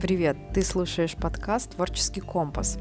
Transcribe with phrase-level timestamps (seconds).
[0.00, 0.36] Привет!
[0.52, 2.78] Ты слушаешь подкаст «Творческий компас».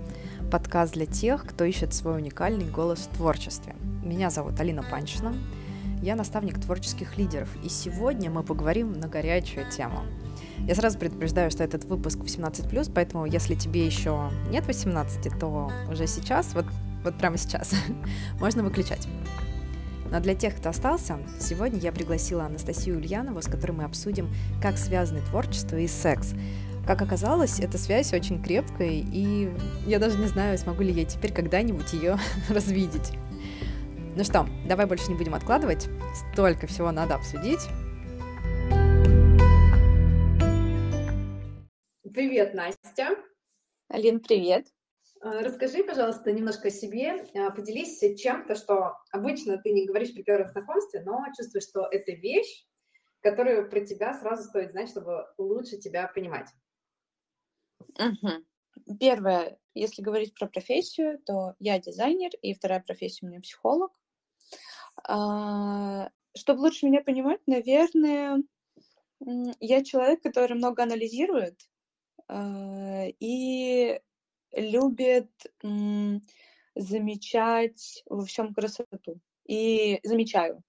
[0.52, 3.74] Подкаст для тех, кто ищет свой уникальный голос в творчестве.
[4.04, 5.34] Меня зовут Алина Панчина.
[6.02, 10.02] Я наставник творческих лидеров, и сегодня мы поговорим на горячую тему.
[10.68, 16.08] Я сразу предупреждаю, что этот выпуск 18+, поэтому если тебе еще нет 18, то уже
[16.08, 16.66] сейчас, вот,
[17.06, 17.74] вот прямо сейчас,
[18.42, 19.08] можно выключать.
[20.12, 24.30] Но для тех, кто остался, сегодня я пригласила Анастасию Ульянову, с которой мы обсудим,
[24.62, 26.34] как связаны творчество и секс,
[26.86, 29.50] как оказалось, эта связь очень крепкая, и
[29.88, 32.18] я даже не знаю, смогу ли я теперь когда-нибудь ее
[32.50, 33.12] развидеть.
[34.16, 35.88] Ну что, давай больше не будем откладывать.
[36.32, 37.60] Столько всего надо обсудить.
[42.14, 43.18] Привет, Настя.
[43.90, 44.68] Алин, привет.
[45.22, 47.26] А, расскажи, пожалуйста, немножко о себе.
[47.36, 52.12] А, поделись чем-то, что обычно ты не говоришь при первом знакомстве, но чувствуешь, что это
[52.12, 52.66] вещь,
[53.22, 56.48] которую про тебя сразу стоит знать, чтобы лучше тебя понимать.
[57.80, 58.98] Угу.
[59.00, 63.92] Первое, если говорить про профессию, то я дизайнер, и вторая профессия у меня психолог.
[65.08, 68.44] А, чтобы лучше меня понимать, наверное,
[69.60, 71.60] я человек, который много анализирует
[72.28, 74.00] а, и
[74.54, 75.32] любит
[76.76, 79.20] замечать во всем красоту.
[79.46, 80.64] И замечаю.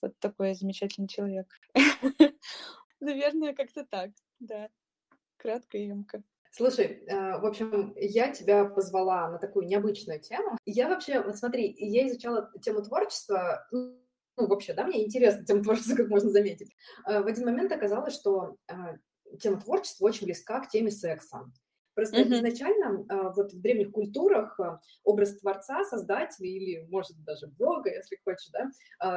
[0.00, 1.46] Вот такой замечательный человек.
[3.00, 4.68] Наверное, как-то так, да.
[5.40, 6.22] Кратко и емко.
[6.52, 10.58] Слушай, э, в общем, я тебя позвала на такую необычную тему.
[10.66, 13.96] Я вообще, вот смотри, я изучала тему творчества, ну,
[14.36, 16.74] вообще, да, мне интересна тема творчества, как можно заметить.
[17.06, 18.74] Э, в один момент оказалось, что э,
[19.38, 21.50] тема творчества очень близка к теме секса.
[21.94, 22.34] Просто mm-hmm.
[22.34, 24.58] изначально вот в древних культурах
[25.02, 28.70] образ творца, создателя или, может, даже бога, если хочешь, да,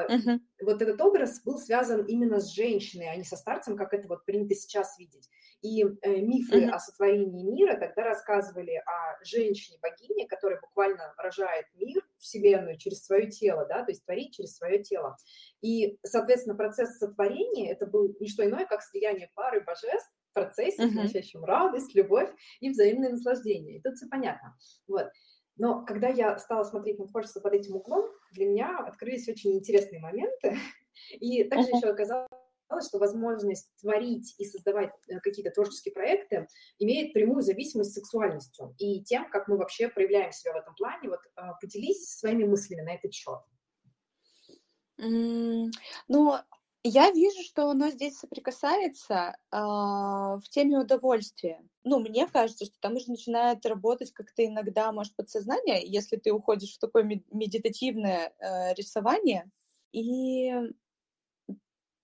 [0.09, 0.39] mm-hmm.
[0.63, 4.25] вот этот образ был связан именно с женщиной, а не со старцем, как это вот
[4.25, 5.30] принято сейчас видеть.
[5.64, 6.69] И э, мифы mm-hmm.
[6.72, 13.65] о сотворении мира тогда рассказывали о женщине-богине, которая буквально рожает мир, вселенную через свое тело,
[13.65, 15.15] да, то есть творить через свое тело.
[15.61, 21.45] И, соответственно, процесс сотворения это был не что иное, как слияние пары божеств, процессе, uh-huh.
[21.45, 22.30] радость, любовь
[22.60, 23.77] и взаимное наслаждение.
[23.77, 24.58] И тут все понятно.
[24.87, 25.08] Вот.
[25.55, 30.02] Но когда я стала смотреть на творчество под этим углом, для меня открылись очень интересные
[30.02, 30.58] моменты.
[31.11, 31.77] И также uh-huh.
[31.77, 32.30] еще оказалось,
[32.81, 36.47] что возможность творить и создавать э, какие-то творческие проекты
[36.79, 41.09] имеет прямую зависимость с сексуальностью и тем, как мы вообще проявляем себя в этом плане.
[41.09, 43.39] Вот а, поделись своими мыслями на этот счет.
[44.99, 45.71] Mm,
[46.07, 46.35] ну,
[46.83, 51.61] я вижу, что оно здесь соприкасается а, в теме удовольствия.
[51.83, 56.75] Ну, мне кажется, что там уже начинает работать как-то иногда, может, подсознание, если ты уходишь
[56.75, 59.49] в такое медитативное э, рисование,
[59.93, 60.51] и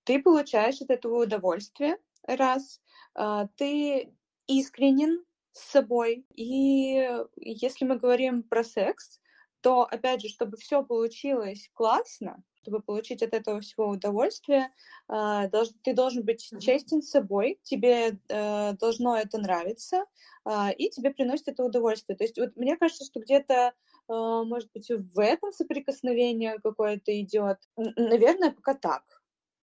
[0.10, 2.82] ты получаешь от этого удовольствие, раз,
[3.14, 4.12] э, ты
[4.48, 9.20] искренен с собой, и если мы говорим про секс,
[9.62, 14.72] то, опять же, чтобы все получилось классно, чтобы получить от этого всего удовольствие,
[15.08, 15.48] а,
[15.84, 20.06] ты должен быть честен с собой, тебе э, должно это нравиться,
[20.44, 22.18] а, и тебе приносит это удовольствие.
[22.18, 23.74] То есть вот мне кажется, что где-то,
[24.08, 27.60] а, может быть, в этом соприкосновение какое-то идет.
[27.76, 29.19] Наверное, пока так.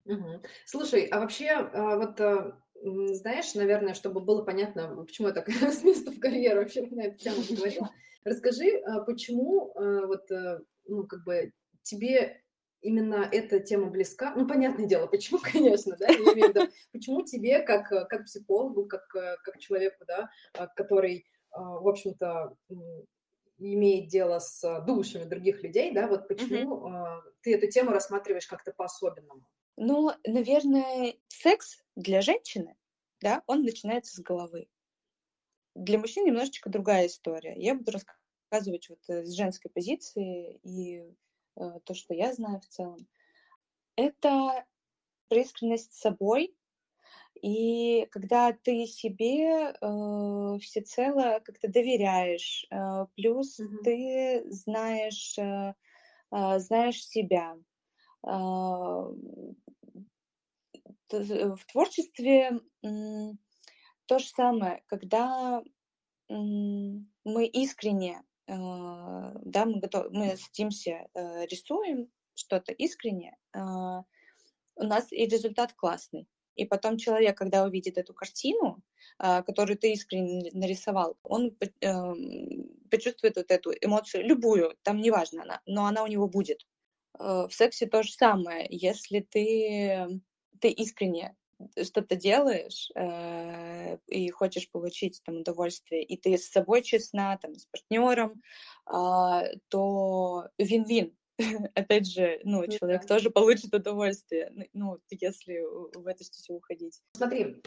[0.05, 0.43] Угу.
[0.67, 2.21] Слушай, а вообще вот
[2.85, 7.19] знаешь, наверное, чтобы было понятно, почему я так с места в карьеру вообще на эту
[7.19, 7.91] тему говорила,
[8.25, 9.73] расскажи, почему
[10.07, 11.53] вот, э, ну, как бы
[11.83, 12.43] тебе
[12.83, 14.35] именно эта тема близка.
[14.35, 18.87] Ну, понятное дело, почему, конечно, да, я имею в виду, почему тебе, как, как психологу,
[18.87, 22.57] как, как человеку, да, а, который, а, в общем-то,
[23.59, 27.21] имеет дело с душами других людей, да, вот почему mm-hmm.
[27.43, 29.47] ты эту тему рассматриваешь как-то по-особенному?
[29.77, 32.77] Ну, наверное, секс для женщины,
[33.21, 34.69] да, он начинается с головы.
[35.75, 37.55] Для мужчин немножечко другая история.
[37.57, 41.15] Я буду рассказывать вот э, с женской позиции и
[41.57, 43.07] Э, то, что я знаю в целом,
[43.97, 44.65] это
[45.31, 46.55] искренность с собой,
[47.41, 53.83] и когда ты себе э, всецело как-то доверяешь, э, плюс mm-hmm.
[53.85, 55.75] ты знаешь, э,
[56.31, 57.57] э, знаешь себя.
[58.25, 58.31] Э,
[61.11, 65.63] в творчестве то же самое, когда
[66.29, 74.03] мы искренне а, да, мы, готов, мы садимся, э, рисуем что-то искренне, а,
[74.75, 76.27] у нас и результат классный.
[76.55, 78.83] И потом человек, когда увидит эту картину,
[79.19, 81.57] а, которую ты искренне нарисовал, он
[82.91, 86.67] почувствует вот эту эмоцию, любую, там неважно она, но она у него будет.
[87.23, 88.67] Э, в сексе то же самое.
[88.69, 90.21] Если ты,
[90.61, 91.37] ты искренне
[91.81, 97.67] что-то делаешь э, и хочешь получить там удовольствие, и ты с собой честна, там, с
[97.67, 98.43] партнером,
[98.93, 101.17] э, то вин-вин.
[101.75, 103.07] Опять же, ну, человек да.
[103.07, 105.61] тоже получит удовольствие, ну, если
[105.97, 107.01] в эту стезю уходить.
[107.17, 107.63] Смотри,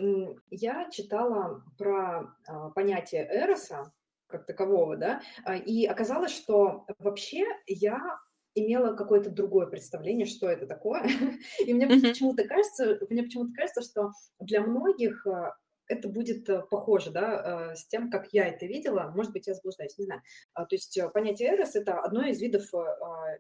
[0.52, 3.92] я читала про а, понятие эроса
[4.28, 8.18] как такового, да, а, и оказалось, что вообще я
[8.56, 11.04] имела какое-то другое представление, что это такое.
[11.66, 12.02] И мне mm-hmm.
[12.02, 15.52] почему-то кажется, мне почему-то кажется, что для многих э,
[15.88, 19.12] это будет э, похоже, да, э, с тем, как я это видела.
[19.14, 20.22] Может быть, я заблуждаюсь, не знаю.
[20.54, 22.64] А, то есть понятие эрос– это одно из видов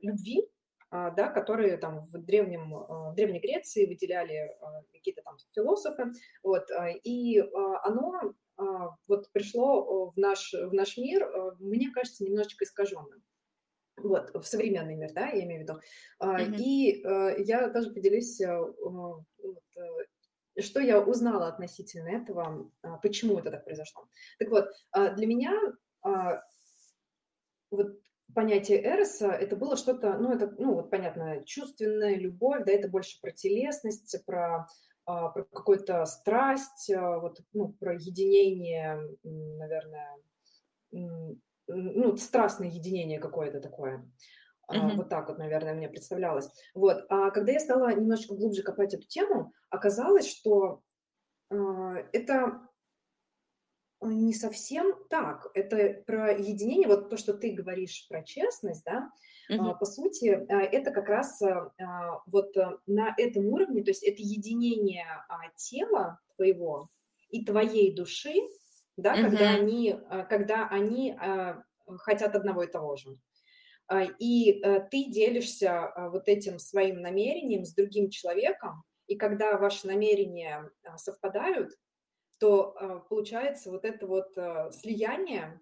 [0.01, 0.47] любви,
[0.91, 4.55] да, которые там в, древнем, в Древней Греции выделяли
[4.93, 6.67] какие-то там философы, вот,
[7.03, 7.43] и
[7.83, 8.33] оно
[9.07, 11.27] вот пришло в наш, в наш мир,
[11.59, 13.23] мне кажется, немножечко искаженным.
[13.97, 15.79] Вот, в современный мир, да, я имею в виду.
[16.21, 16.55] Mm-hmm.
[16.57, 23.51] И э, я тоже поделюсь, э, э, что я узнала относительно этого, а, почему это
[23.51, 24.07] так произошло.
[24.39, 25.51] Так вот, а, для меня
[26.01, 26.41] а,
[27.71, 27.99] вот
[28.33, 33.19] понятие эроса это было что-то, ну, это, ну, вот понятно, чувственная любовь, да, это больше
[33.21, 34.67] про телесность, про
[35.07, 40.17] про какую-то страсть, вот, ну, про единение, наверное,
[41.67, 44.09] ну, страстное единение какое-то такое.
[44.71, 44.95] Mm-hmm.
[44.95, 46.49] Вот так вот, наверное, мне представлялось.
[46.73, 47.05] Вот.
[47.09, 50.81] А когда я стала немножечко глубже копать эту тему, оказалось, что
[51.51, 51.55] э,
[52.13, 52.61] это
[54.01, 55.47] не совсем так.
[55.53, 59.11] Это про единение, вот то, что ты говоришь про честность, да,
[59.49, 61.53] э, по сути, э, это как раз э,
[62.27, 62.55] вот
[62.87, 66.89] на этом уровне, то есть это единение э, тела твоего
[67.29, 68.33] и твоей души,
[68.97, 69.21] да, mm-hmm.
[69.23, 71.63] когда они, а, когда они а,
[71.97, 73.15] хотят одного и того же.
[73.87, 79.85] А, и э, ты делишься вот этим своим намерением с другим человеком, и когда ваши
[79.85, 81.71] намерения совпадают,
[82.39, 84.33] то получается вот это вот
[84.73, 85.61] слияние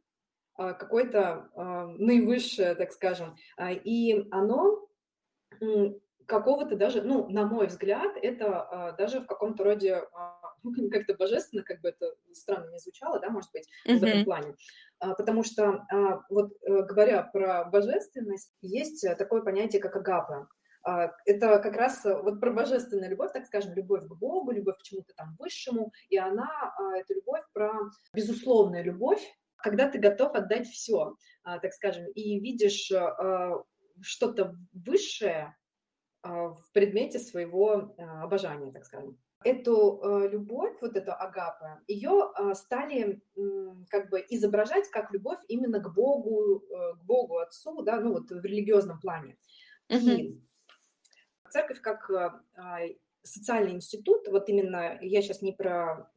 [0.55, 1.49] какое-то
[1.99, 4.87] наивысшее, так скажем, и оно
[6.25, 10.03] какого-то даже, ну, на мой взгляд, это даже в каком-то роде
[10.91, 13.97] как-то божественно, как бы это странно не звучало, да, может быть, mm-hmm.
[13.99, 14.55] в этом плане.
[15.03, 20.47] А, потому что а, вот э, говоря про божественность, есть э, такое понятие, как агапа.
[20.83, 24.77] А, это как раз э, вот про божественную любовь, так скажем, любовь к Богу, любовь
[24.77, 27.73] к чему-то там высшему, и она, это любовь про
[28.13, 29.21] безусловную любовь,
[29.57, 32.91] когда ты готов отдать все, так скажем, и видишь
[34.01, 35.55] что-то высшее
[36.21, 43.21] в предмете своего обожания, так скажем эту э, любовь, вот эту агапы, ее э, стали
[43.89, 48.29] как бы изображать как любовь именно к Богу, э, к Богу Отцу, да, ну вот
[48.29, 49.37] в религиозном плане.
[49.89, 50.15] Mm-hmm.
[50.15, 50.43] И
[51.49, 56.11] церковь как э, социальный институт, вот именно я сейчас не про,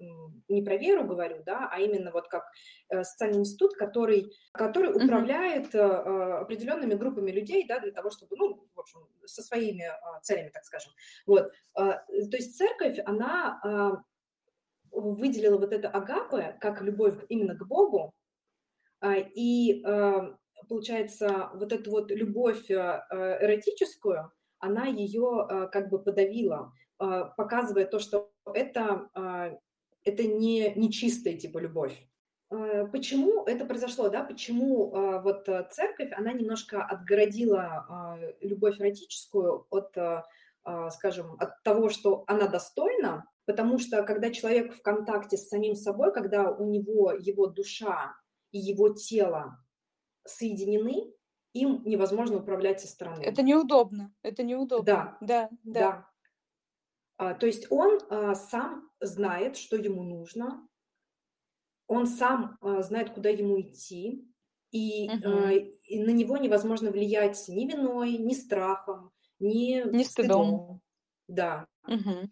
[0.48, 2.44] не про веру говорю, да, а именно вот как
[2.88, 8.68] э, социальный институт, который, который управляет э, определенными группами людей, да, для того, чтобы, ну,
[8.74, 10.92] в общем, со своими а, целями, так скажем.
[11.26, 11.50] Вот.
[11.74, 14.02] А, то есть церковь, она а,
[14.90, 18.12] выделила вот это агапы как любовь именно к Богу,
[19.04, 19.84] и
[20.70, 26.72] получается вот эту вот любовь эротическую, она ее как бы подавила.
[26.98, 29.58] А, показывая то, что это, а,
[30.04, 31.96] это не, не чистая типа любовь.
[32.50, 34.24] А, почему это произошло, да?
[34.24, 34.90] Почему
[35.22, 39.96] вот церковь, она немножко отгородила любовь эротическую от,
[40.92, 46.12] скажем, от того, что она достойна, потому что когда человек в контакте с самим собой,
[46.12, 48.14] когда у него его душа
[48.52, 49.58] и его тело
[50.24, 51.12] соединены,
[51.52, 53.22] им невозможно управлять со стороны.
[53.22, 54.84] Это неудобно, это неудобно.
[54.84, 55.80] Да, да, да.
[55.80, 56.10] да.
[57.18, 60.66] А, то есть он а, сам знает, что ему нужно,
[61.86, 64.28] он сам а, знает, куда ему идти,
[64.72, 65.48] и, угу.
[65.84, 70.04] и на него невозможно влиять ни виной, ни страхом, ни, ни стыдом.
[70.04, 70.80] стыдом.
[71.28, 71.66] Да.
[71.86, 72.30] Угу.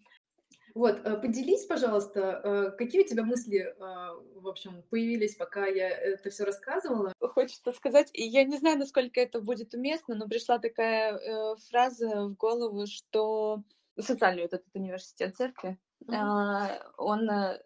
[0.74, 7.12] Вот, поделись, пожалуйста, какие у тебя мысли, в общем, появились, пока я это все рассказывала?
[7.20, 12.34] Хочется сказать, я не знаю, насколько это будет уместно, но пришла такая э, фраза в
[12.34, 13.62] голову, что
[13.98, 16.80] социальный вот этот университет церкви, mm-hmm.
[16.98, 17.60] он э,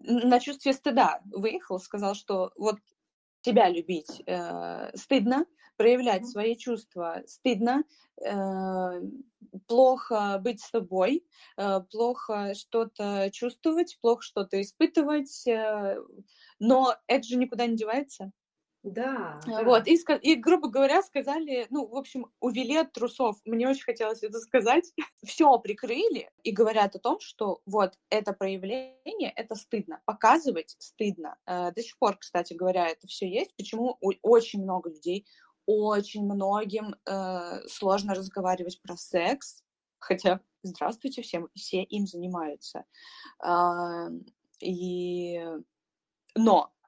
[0.00, 2.76] на чувстве стыда выехал, сказал, что вот
[3.42, 6.26] тебя любить э, стыдно, проявлять mm-hmm.
[6.26, 7.84] свои чувства стыдно,
[8.22, 9.00] э,
[9.66, 11.24] плохо быть собой,
[11.56, 15.96] э, плохо что-то чувствовать, плохо что-то испытывать, э,
[16.58, 18.32] но это же никуда не девается.
[18.82, 19.90] Да, Вот, да.
[19.90, 23.36] и, и, грубо говоря, сказали, ну, в общем, увели от трусов.
[23.44, 24.90] Мне очень хотелось это сказать.
[25.24, 30.00] Все прикрыли и говорят о том, что вот это проявление, это стыдно.
[30.06, 31.36] Показывать стыдно.
[31.46, 33.54] Э, До сих пор, кстати говоря, это все есть.
[33.56, 35.26] Почему очень много людей,
[35.66, 39.62] очень многим э, сложно разговаривать про секс,
[39.98, 42.84] хотя, здравствуйте, всем, все им занимаются.
[43.40, 44.08] А,
[44.60, 45.38] И...
[46.36, 46.79] Но э,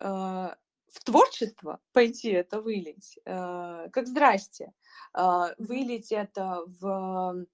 [0.00, 4.72] в творчество пойти это вылить, э, как здрасте,
[5.16, 7.46] э, вылить это в...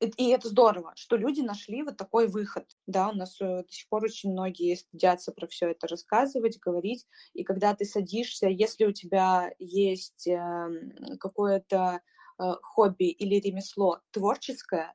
[0.00, 2.64] И это здорово, что люди нашли вот такой выход.
[2.86, 7.06] Да, у нас э, до сих пор очень многие стыдятся про все это рассказывать, говорить.
[7.32, 12.00] И когда ты садишься, если у тебя есть эм, какое-то
[12.38, 14.94] э, хобби или ремесло творческое,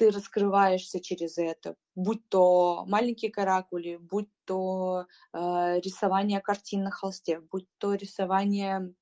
[0.00, 5.04] ты раскрываешься через это, будь то маленькие каракули, будь то
[5.34, 8.94] э, рисование картин на холсте, будь то рисование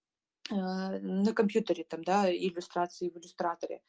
[0.50, 3.80] э, на компьютере, там, да, иллюстрации в иллюстраторе,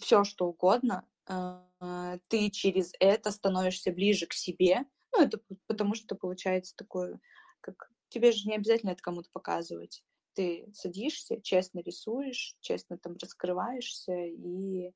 [0.00, 6.14] все что угодно, э, ты через это становишься ближе к себе, ну, это потому что
[6.14, 7.20] получается такое,
[7.60, 10.02] как тебе же не обязательно это кому-то показывать.
[10.34, 14.92] Ты садишься, честно рисуешь, честно там раскрываешься и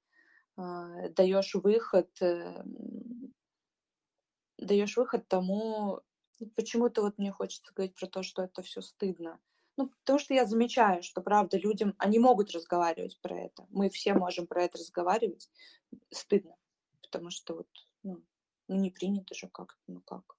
[0.57, 2.62] э, даешь выход, э,
[4.59, 6.00] даешь выход тому,
[6.40, 9.40] ну, почему-то вот мне хочется говорить про то, что это все стыдно.
[9.76, 13.64] Ну, потому что я замечаю, что, правда, людям, они могут разговаривать про это.
[13.71, 15.49] Мы все можем про это разговаривать.
[16.11, 16.57] Стыдно.
[17.00, 17.68] Потому что вот,
[18.02, 18.25] ну,
[18.66, 20.37] ну не принято же как-то, ну как.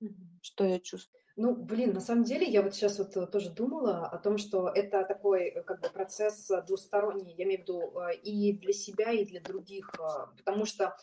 [0.00, 0.40] Мгм.
[0.42, 1.22] Что я чувствую?
[1.40, 4.68] Ну, блин, на самом деле я вот сейчас вот э, тоже думала о том, что
[4.68, 7.92] это такой э, как бы процесс э, двусторонний, я имею в виду
[8.24, 9.92] и для себя, и для других,
[10.36, 10.96] потому что,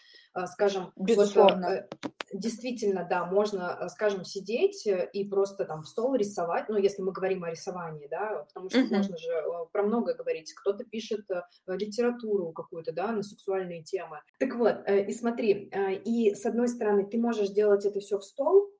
[0.47, 1.87] скажем, Безусловно.
[2.33, 7.45] действительно, да, можно, скажем, сидеть и просто там в стол рисовать, ну, если мы говорим
[7.45, 8.95] о рисовании, да, потому что Мгм.
[8.95, 9.31] можно же
[9.71, 11.25] про многое говорить, кто-то пишет
[11.67, 14.19] литературу какую-то, да, на сексуальные темы.
[14.39, 15.71] Так вот, и смотри,
[16.03, 18.74] и с одной стороны, ты можешь делать это все в стол,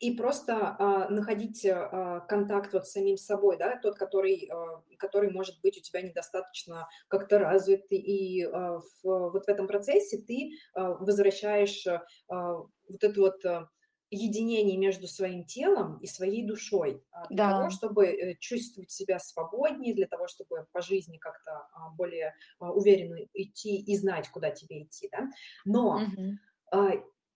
[0.00, 5.30] и просто а, находить а, контакт вот с самим собой, да, тот, который, а, который
[5.30, 10.52] может быть у тебя недостаточно как-то развит, и а, в, вот в этом процессе ты
[10.74, 13.68] а, возвращаешь а, вот это вот а,
[14.12, 17.54] единение между своим телом и своей душой а, для Да.
[17.54, 23.18] того, чтобы э, чувствовать себя свободнее, для того, чтобы по жизни как-то а, более уверенно
[23.34, 25.28] идти и знать, куда тебе идти, да.
[25.64, 26.38] Но Мгм.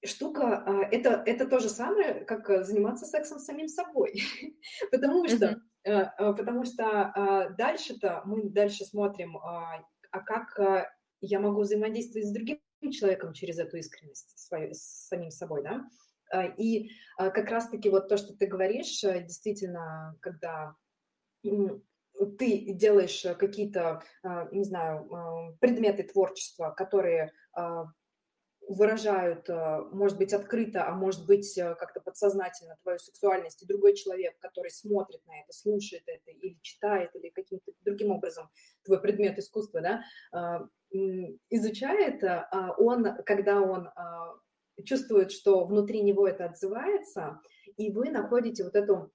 [0.04, 4.22] Штука, а, это, это то же самое, как а, заниматься сексом с самим собой.
[4.90, 10.88] потому что, а, а, потому что а, дальше-то мы дальше смотрим, а, а как
[11.20, 12.60] я могу взаимодействовать с другим
[12.92, 15.86] человеком через эту искренность свою, с самим собой, да?
[16.58, 20.74] И как раз-таки вот то, что ты говоришь, э, действительно, когда
[21.42, 24.02] ты делаешь э, какие-то,
[24.52, 27.32] не знаю, предметы творчества, которые
[28.68, 33.94] выражают, а, может быть, открыто, а может быть, э, как-то подсознательно твою сексуальность, и другой
[33.94, 38.48] человек, который смотрит на это, слушает это, или читает, или каким-то другим образом
[38.84, 40.02] твой предмет искусства, да,
[40.32, 40.66] а,
[41.50, 43.90] изучает, а, а он, когда он
[44.84, 47.40] чувствует, что внутри него это отзывается,
[47.76, 49.12] и вы находите вот эту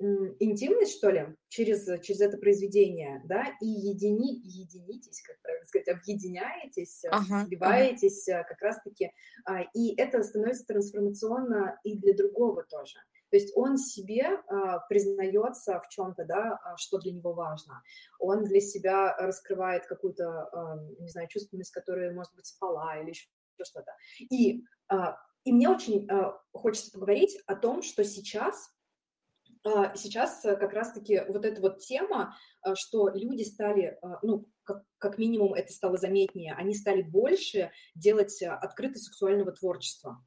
[0.00, 7.04] интимность, что ли, через, через это произведение, да, и едини, единитесь, как правильно сказать, объединяетесь,
[7.04, 7.46] э, Ага, ага.
[7.46, 9.12] сливаетесь э, как раз-таки,
[9.44, 12.98] а, и это становится трансформационно и для другого тоже.
[13.30, 17.82] То есть он себе а, признается в чем-то, да, а, что для него важно.
[18.18, 23.28] Он для себя раскрывает какую-то, а, не знаю, чувственность, которая, может быть, спала или еще
[23.62, 23.92] что-то.
[24.30, 28.70] И, а, и мне очень а, хочется поговорить о том, что сейчас
[29.94, 34.82] сейчас э, как раз-таки вот эта вот тема, а, что люди стали, а, ну, как,
[34.98, 40.24] как минимум это стало заметнее, они стали больше делать а, открыто сексуального творчества.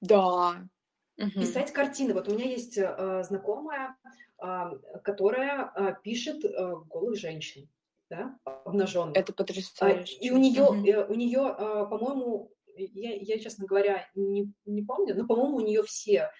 [0.00, 0.68] Да.
[1.16, 2.14] Писать картины.
[2.14, 3.96] Вот у меня есть а, знакомая,
[4.38, 7.68] а, которая а, пишет а, голых женщин,
[8.08, 9.16] да, обнаженных.
[9.16, 10.16] Это А, потрясающе.
[10.18, 15.16] И у нее, э, у нее, а, по-моему, я, я, честно говоря, не, не помню,
[15.16, 16.30] но, по-моему, у нее все а,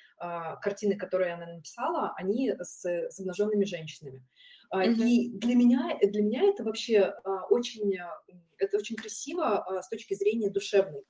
[0.62, 4.22] картины, которые она написала, они с, с обнаженными женщинами.
[4.70, 5.02] А, Мгм.
[5.06, 8.20] И для меня, для меня это вообще а, очень, а,
[8.58, 11.04] это очень красиво а, с точки зрения душевной.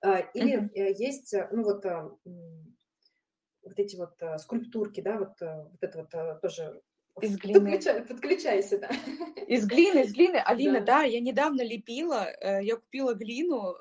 [0.00, 2.02] А, Или э, есть, э, ну вот, а,
[3.62, 6.82] вот эти вот а, скульптурки, да, вот, а, вот это вот а, тоже
[7.22, 7.58] Из глины.
[7.58, 8.90] Подключай- подключайся, да.
[9.48, 10.36] Из глины, из глины.
[10.44, 10.98] Алина, Да.
[10.98, 13.74] да, я недавно лепила, э, я купила глину,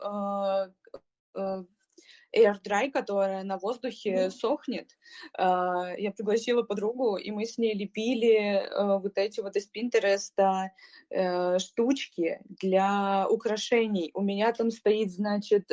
[2.34, 4.32] э, э, air dry, которая на воздухе mm.
[4.32, 4.98] сохнет.
[5.38, 10.72] Uh, я пригласила подругу, и мы с ней лепили uh, вот эти вот из Пинтереста
[11.13, 14.12] uh, штучки для украшений.
[14.13, 15.70] У меня там стоит, значит,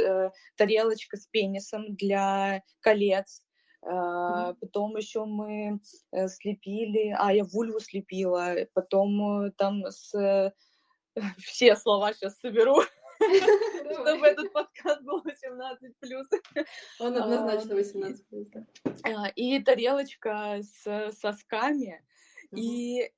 [0.57, 3.43] тарелочка с пенисом для колец.
[3.83, 5.81] Uh, потом еще мы
[6.29, 10.53] слепили, а я вульву слепила, потом там с
[11.39, 12.83] все слова сейчас соберу.
[13.93, 16.27] чтобы этот подкаст был 18 плюс.
[16.99, 18.49] Он однозначно 18 плюс.
[19.05, 22.05] А, и тарелочка с сосками.
[22.55, 23.11] И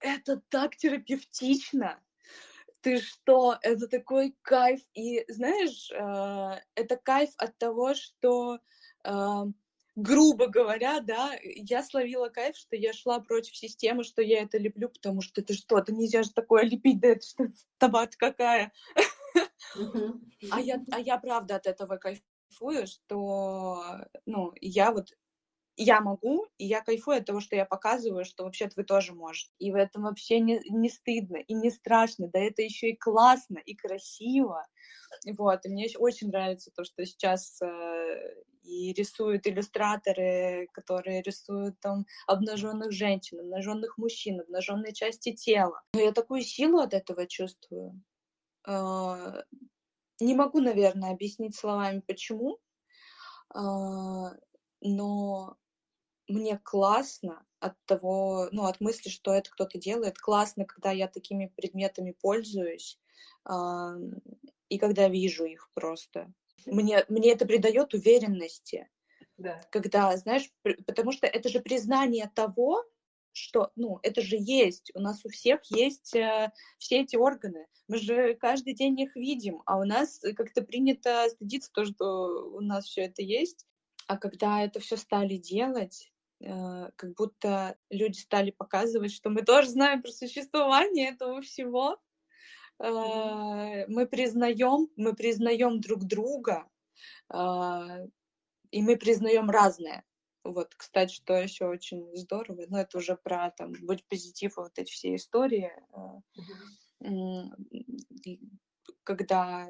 [0.00, 2.00] это так терапевтично.
[2.80, 3.58] Ты что?
[3.62, 4.80] Это такой кайф.
[4.94, 8.60] И знаешь, а, это кайф от того, что
[9.02, 9.46] а,
[9.96, 14.90] грубо говоря, да, я словила кайф, что я шла против системы, что я это леплю,
[14.90, 18.72] потому что это что, это нельзя же такое лепить, да это что, табат какая.
[20.50, 23.82] А я, а я правда от этого кайфую, что,
[24.26, 25.08] ну, я вот
[25.76, 29.52] я могу, и я кайфую от того, что я показываю, что вообще-то вы тоже можете.
[29.58, 33.58] И в этом вообще не, не стыдно и не страшно, да это еще и классно,
[33.58, 34.66] и красиво.
[35.38, 42.06] Вот, и мне очень нравится то, что сейчас э, и рисуют иллюстраторы, которые рисуют там
[42.26, 45.82] обнаженных женщин, обнаженных мужчин, обнаженные части тела.
[45.94, 48.02] Но я такую силу от этого чувствую.
[48.66, 49.44] А,
[50.20, 52.58] не могу, наверное, объяснить словами, почему,
[53.54, 54.32] а,
[54.80, 55.56] но
[56.28, 60.18] мне классно от того, ну, от мысли, что это кто-то делает.
[60.18, 62.98] Классно, когда я такими предметами пользуюсь
[63.44, 63.94] а,
[64.68, 66.32] и когда вижу их просто.
[66.66, 68.88] Мне, мне это придает уверенности.
[69.36, 69.60] Да.
[69.70, 70.50] Когда, знаешь,
[70.86, 72.84] потому что это же признание того,
[73.36, 77.98] что, ну, это же есть, у нас у всех есть э, все эти органы, мы
[77.98, 82.86] же каждый день их видим, а у нас как-то принято стыдиться то, что у нас
[82.86, 83.66] все это есть,
[84.06, 89.68] а когда это все стали делать, э, как будто люди стали показывать, что мы тоже
[89.68, 91.98] знаем про существование этого всего,
[92.78, 96.66] э, мы признаем, мы признаем друг друга,
[97.32, 98.06] э,
[98.70, 100.04] и мы признаем разное.
[100.52, 104.90] Вот, кстати, что еще очень здорово, ну, это уже про, там, быть позитив, вот эти
[104.90, 105.72] все истории,
[107.02, 108.38] mm-hmm.
[109.04, 109.68] когда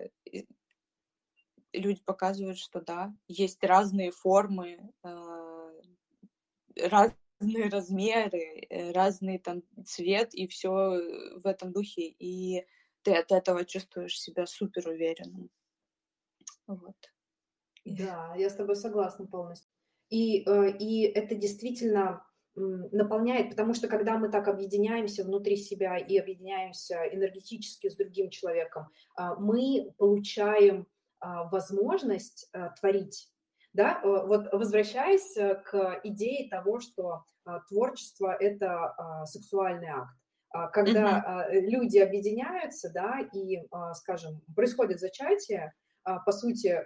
[1.72, 5.70] люди показывают, что, да, есть разные формы, а,
[6.76, 12.66] разные размеры, э, разный там цвет, и все в этом духе, и
[13.02, 15.50] ты от этого чувствуешь себя супер уверенным.
[16.66, 16.96] Вот.
[17.84, 19.75] Да, я с тобой согласна полностью.
[20.10, 22.22] И, э, и это действительно
[22.56, 28.88] наполняет, потому что когда мы так объединяемся внутри себя и объединяемся энергетически с другим человеком,
[29.14, 30.86] а, мы получаем
[31.20, 33.30] а, возможность а, творить.
[33.74, 34.00] Да?
[34.02, 37.24] Э, вот возвращаясь к идее того, что
[37.68, 40.16] творчество– это сексуальный акт.
[40.72, 41.60] Когда mm-hmm.
[41.68, 43.62] люди объединяются, да, и,
[43.94, 46.82] скажем, происходит зачатие, по сути,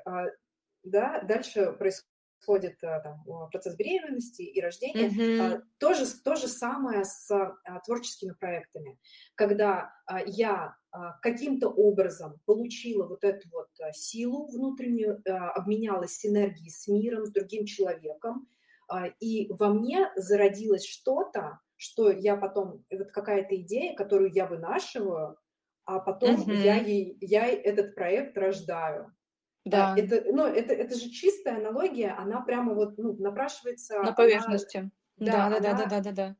[0.82, 2.09] да, дальше происходит
[2.40, 5.08] происходит э, там, процесс беременности и рождения.
[5.08, 5.62] Mm-hmm.
[5.78, 7.28] То, же, то же самое с
[7.84, 8.98] творческими проектами,
[9.34, 9.92] когда
[10.26, 10.76] я
[11.22, 15.22] каким-то образом получила вот эту вот силу внутреннюю,
[15.54, 18.48] обменялась энергией с миром, с другим человеком,
[19.20, 25.38] и во мне зародилось что-то, что я потом, вот какая-то идея, которую я вынашиваю,
[25.84, 26.56] а потом mm-hmm.
[26.56, 29.12] я, ей, я этот проект рождаю.
[29.64, 29.94] Да.
[29.96, 34.00] Это, ну, это, это же чистая аналогия, она прямо вот ну, напрашивается.
[34.02, 34.90] На поверхности.
[35.18, 36.36] Она, да, да, да, да, да, да, да.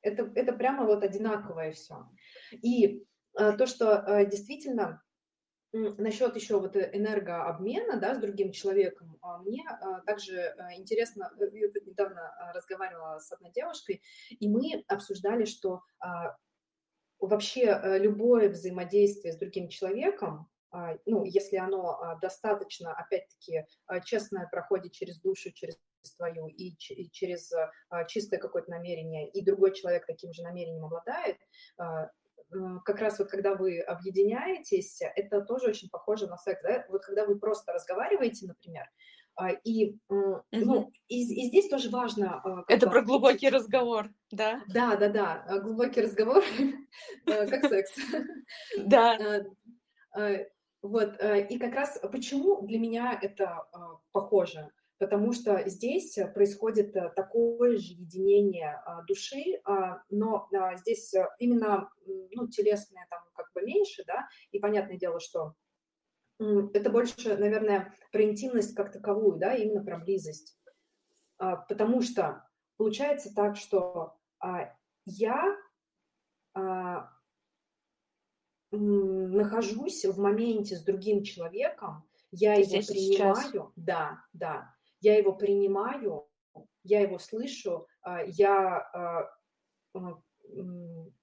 [0.00, 2.08] Это, это прямо вот одинаковое все.
[2.50, 3.04] И
[3.38, 5.02] э, то, что э, действительно
[5.72, 11.44] насчет еще вот энергообмена, да, с другим человеком, э, мне э, также э, интересно, э,
[11.52, 16.08] я недавно разговаривала с одной девушкой, и мы обсуждали, что э,
[17.20, 20.51] вообще любое взаимодействие с другим человеком, а,
[21.06, 25.78] ну, если оно а, достаточно, опять-таки, а, честное проходит через душу, через
[26.16, 27.52] твою и через
[28.08, 31.36] чистое какое-то намерение, и другой человек таким же намерением обладает,
[32.84, 36.84] как раз вот когда вы объединяетесь, это тоже очень похоже на секс, да?
[36.88, 38.90] Вот когда вы просто разговариваете, например,
[39.62, 42.42] и, ну, и, и здесь тоже важно...
[42.66, 44.60] Это про глубокий разговор, да?
[44.66, 46.42] Да, да, да, глубокий разговор,
[47.26, 47.94] как секс.
[48.76, 49.44] Да.
[50.82, 54.68] Вот, э, и как раз почему для меня это а, похоже?
[54.98, 62.48] Потому что здесь происходит э, такое же единение а, души, а, но здесь именно ну,
[62.48, 65.54] телесное там как бы меньше, да, и понятное дело, что
[66.40, 70.58] это больше, наверное, про интимность как таковую, да, именно про близость.
[71.38, 72.44] Потому что
[72.76, 74.16] получается так, что
[75.04, 75.56] я
[78.72, 83.72] нахожусь в моменте с другим человеком, я его Здесь принимаю, сейчас.
[83.76, 86.26] да, да, я его принимаю,
[86.82, 89.30] я его слышу, а, я а,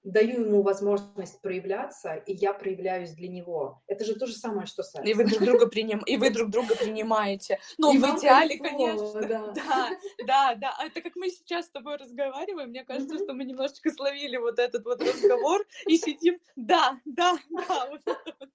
[0.02, 3.82] даю ему возможность проявляться, и я проявляюсь для него.
[3.86, 5.06] Это же то же самое, что секс.
[5.06, 6.00] И вы друг друга, приним...
[6.00, 7.60] и вы друг друга принимаете.
[7.78, 9.20] Ну, и в идеале, конечно.
[9.20, 9.52] Да.
[9.52, 9.90] да,
[10.26, 10.76] да, да.
[10.78, 14.58] А это как мы сейчас с тобой разговариваем, мне кажется, что мы немножечко словили вот
[14.58, 18.48] этот вот разговор и сидим, да, да, да, вот это вот.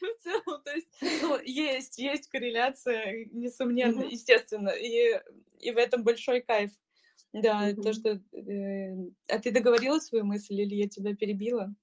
[0.00, 0.88] В целом, то есть,
[1.20, 5.20] ну, есть, есть корреляция, несомненно, естественно, и,
[5.58, 6.70] и в этом большой кайф.
[7.32, 7.82] Да, mm-hmm.
[7.82, 8.10] то, что...
[8.32, 8.96] Э,
[9.28, 11.74] а ты договорила свою мысль или я тебя перебила?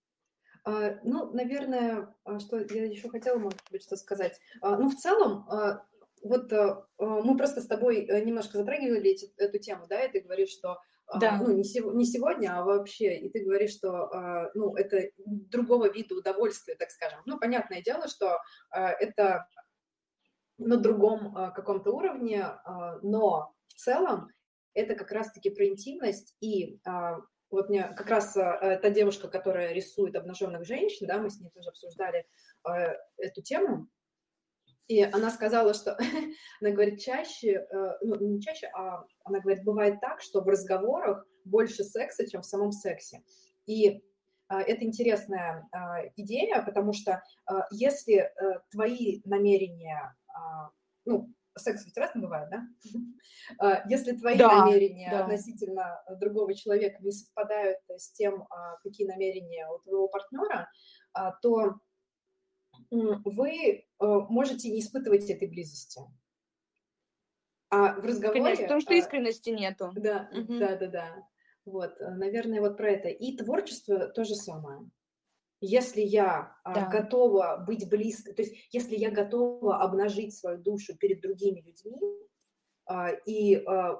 [0.67, 4.37] А, ну, наверное, а, что я еще хотела, может быть, что сказать.
[4.61, 5.85] А, ну, в целом, а,
[6.21, 10.19] вот а, мы просто с тобой э, немножко затрагивали эти, эту тему, да, и ты
[10.19, 10.81] говоришь, что
[11.21, 11.37] да.
[11.41, 16.15] ну, не, сего, не сегодня, а вообще, и ты говоришь, что, ну, это другого вида
[16.15, 17.21] удовольствия, так скажем.
[17.25, 18.39] Ну, понятное дело, что
[18.71, 19.47] это
[20.57, 22.45] на другом каком-то уровне,
[23.03, 24.27] но в целом
[24.77, 27.17] это как раз-таки про интимность, и а,
[27.49, 31.49] вот мне как раз а, та девушка, которая рисует обнаженных женщин, да, мы с ней
[31.49, 32.27] тоже обсуждали
[32.63, 33.89] а, эту тему,
[34.87, 35.97] и она сказала, что,
[36.61, 41.27] она говорит, чаще, э, ну, не чаще, а она говорит, бывает так, что в разговорах
[41.43, 43.21] больше секса, чем в самом сексе.
[43.65, 44.01] И
[44.47, 45.69] это интересная
[46.15, 47.21] идея, потому что
[47.69, 48.31] если э,
[48.71, 50.15] твои намерения,
[51.03, 52.67] ну, секс ведь разный бывает, да?
[53.59, 55.23] А, если твои да, намерения да.
[55.23, 60.69] относительно другого человека не совпадают с тем, а, какие намерения у твоего партнера,
[61.13, 61.75] а, то
[62.89, 66.01] вы можете не испытывать этой близости.
[67.69, 68.41] А в разговоре...
[68.41, 69.91] Конечно, потому что искренности нету.
[69.95, 70.57] Да, угу.
[70.57, 71.27] да, да, да.
[71.65, 73.09] Вот, наверное, вот про это.
[73.09, 74.89] И творчество то же самое.
[75.59, 76.87] Если я а, да.
[76.87, 81.99] готова быть близкой, то есть если я готова обнажить свою душу перед другими людьми,
[82.85, 83.99] а, и а,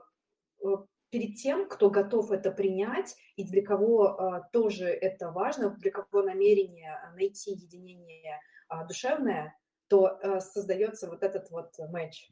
[1.10, 7.00] перед тем, кто готов это принять, и для кого тоже это важно, для кого намерение
[7.16, 8.40] найти единение
[8.88, 12.30] душевное, то создается вот этот вот матч.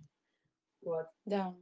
[0.82, 1.08] Вот.
[1.24, 1.56] Да.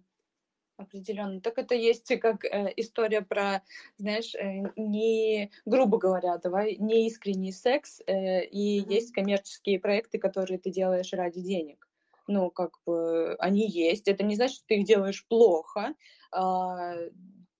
[0.75, 1.39] Определенно.
[1.39, 3.61] Так это есть как э, история про,
[3.97, 8.93] знаешь, э, не, грубо говоря, давай, не искренний секс, э, и mm-hmm.
[8.93, 11.87] есть коммерческие проекты, которые ты делаешь ради денег.
[12.27, 14.07] Ну, как бы они есть.
[14.07, 15.93] Это не значит, что ты их делаешь плохо.
[16.35, 17.09] Э,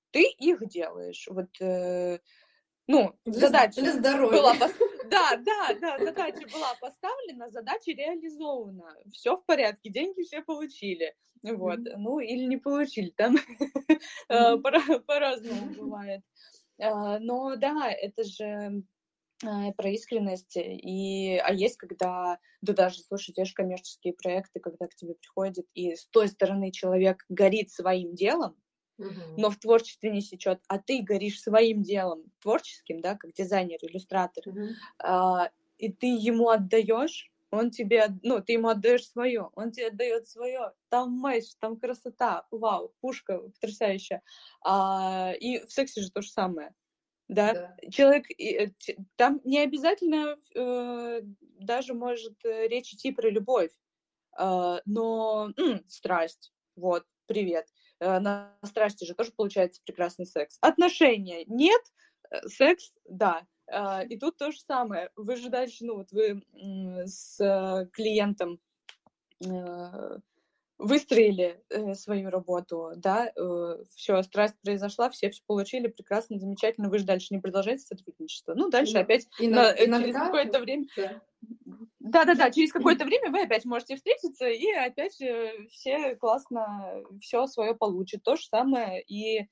[0.10, 1.28] ты их делаешь.
[1.30, 2.18] Вот, э,
[2.88, 4.38] ну, для, задача для здоровья.
[4.38, 4.56] была
[5.10, 8.96] да, да, да, задача была поставлена, задача реализована.
[9.12, 11.16] Все в порядке, деньги все получили.
[11.44, 11.96] Вот, mm-hmm.
[11.98, 13.36] ну или не получили, там
[14.30, 15.00] mm-hmm.
[15.02, 16.22] по-разному бывает.
[16.80, 18.84] А, но да, это же
[19.46, 20.56] а, про искренность.
[20.56, 25.66] И, а есть, когда, да даже, слушай, те же коммерческие проекты, когда к тебе приходит,
[25.74, 28.56] и с той стороны человек горит своим делом,
[28.98, 29.10] угу.
[29.38, 34.48] но в творчестве не сечет, а ты горишь своим делом творческим, да, как дизайнер, иллюстратор,
[34.48, 34.68] угу.
[35.00, 40.28] а, и ты ему отдаешь, он тебе, ну, ты ему отдаешь свое, он тебе отдает
[40.28, 44.24] свое, там мэч, там красота, вау, пушка потрясающая.
[44.66, 46.74] А, и в сексе же то же самое.
[47.28, 47.54] Да?
[47.54, 47.90] да.
[47.92, 48.72] Человек, э,
[49.16, 51.22] там не обязательно э,
[51.60, 53.72] даже может э, речь идти про любовь,
[54.40, 57.68] э, но м, страсть, вот, привет.
[58.04, 60.58] Э, на страсти же тоже получается прекрасный секс.
[60.62, 61.82] Отношения нет,
[62.30, 63.46] э, секс да.
[63.68, 65.10] А, и тут то же самое.
[65.16, 66.44] Вы же дальше, ну вот вы
[67.06, 67.38] с
[67.94, 68.60] клиентом
[70.78, 71.62] выстроили
[71.94, 73.32] свою работу, да,
[73.96, 78.54] все, страсть произошла, все все получили, прекрасно, замечательно, вы же дальше не продолжаете сотрудничество.
[78.54, 80.88] Ну, дальше опять на, через какое-то время...
[80.98, 81.22] Да.
[82.00, 87.76] Да-да-да, через какое-то время вы опять можете встретиться, и опять э, все классно все свое
[87.76, 88.24] получат.
[88.24, 89.48] То же самое и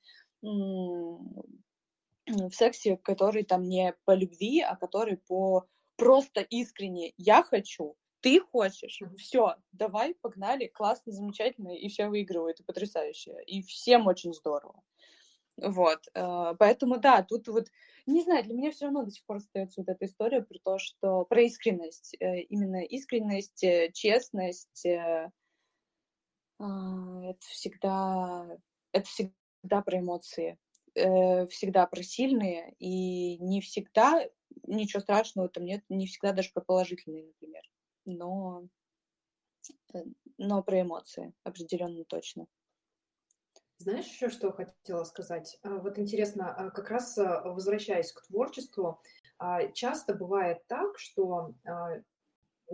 [2.26, 8.40] в сексе, который там не по любви, а который по просто искренне «я хочу», ты
[8.40, 14.80] хочешь, все, давай, погнали, классно, замечательно, и все выигрывают, и потрясающе, и всем очень здорово.
[15.56, 17.68] Вот, э, поэтому да, тут вот,
[18.06, 20.78] не знаю, для меня все равно до сих пор остается вот эта история про то,
[20.78, 25.30] что про искренность, э, именно искренность, э, честность, а,
[26.58, 28.46] это всегда,
[28.92, 30.58] это всегда про эмоции,
[30.94, 34.28] всегда про сильные, и не всегда,
[34.66, 37.62] ничего страшного там нет, не всегда даже про положительные, например,
[38.04, 38.68] но
[40.38, 42.46] но про эмоции определенно точно.
[43.82, 45.58] Знаешь еще, что хотела сказать?
[45.64, 49.00] А, вот интересно, а, как раз возвращаясь к творчеству,
[49.74, 51.56] часто бывает так, что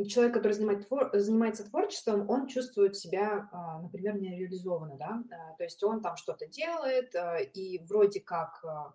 [0.07, 3.49] человек, который занимается творчеством, он чувствует себя,
[3.81, 7.15] например, нереализованно, да, то есть он там что-то делает,
[7.55, 8.93] и вроде как а,